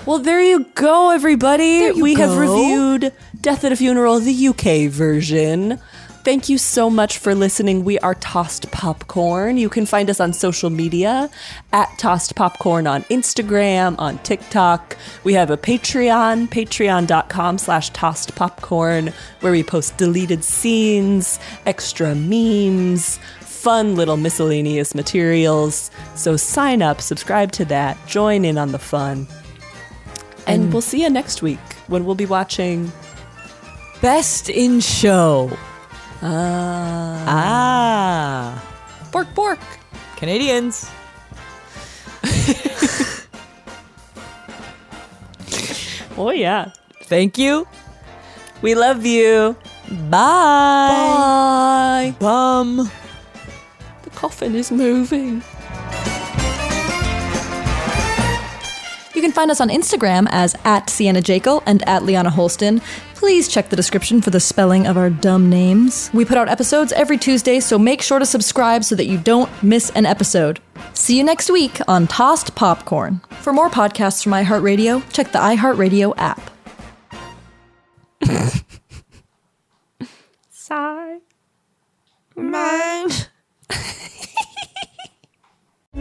[0.07, 1.93] Well, there you go, everybody.
[1.95, 5.81] You we have reviewed Death at a Funeral, the UK version.
[6.25, 7.85] Thank you so much for listening.
[7.85, 9.59] We are Tossed Popcorn.
[9.59, 11.29] You can find us on social media
[11.71, 14.97] at Tossed Popcorn on Instagram, on TikTok.
[15.23, 23.19] We have a Patreon, patreon.com slash Tossed Popcorn, where we post deleted scenes, extra memes,
[23.65, 25.91] fun little miscellaneous materials.
[26.17, 29.27] So sign up, subscribe to that, join in on the fun.
[30.47, 32.93] And we'll see you next week when we'll be watching.
[34.03, 35.51] Best in show.
[36.21, 39.61] Ah, ah, Bork Bork.
[40.17, 40.91] Canadians.
[46.17, 46.71] Oh, yeah.
[47.11, 47.67] Thank you.
[48.63, 49.57] We love you.
[49.91, 50.15] Bye.
[51.11, 52.15] Bye.
[52.21, 52.89] Bum.
[54.25, 55.43] The coffin is moving.
[59.15, 62.81] You can find us on Instagram as at Sienna Jekyll and at Liana Holston.
[63.17, 66.09] Please check the description for the spelling of our dumb names.
[66.15, 69.51] We put out episodes every Tuesday, so make sure to subscribe so that you don't
[69.63, 70.59] miss an episode.
[70.95, 73.21] See you next week on Tossed Popcorn.
[73.43, 76.51] For more podcasts from iHeartRadio, check the iHeartRadio app.
[80.49, 81.19] Sigh.
[82.37, 83.04] Man.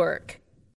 [0.00, 0.40] work.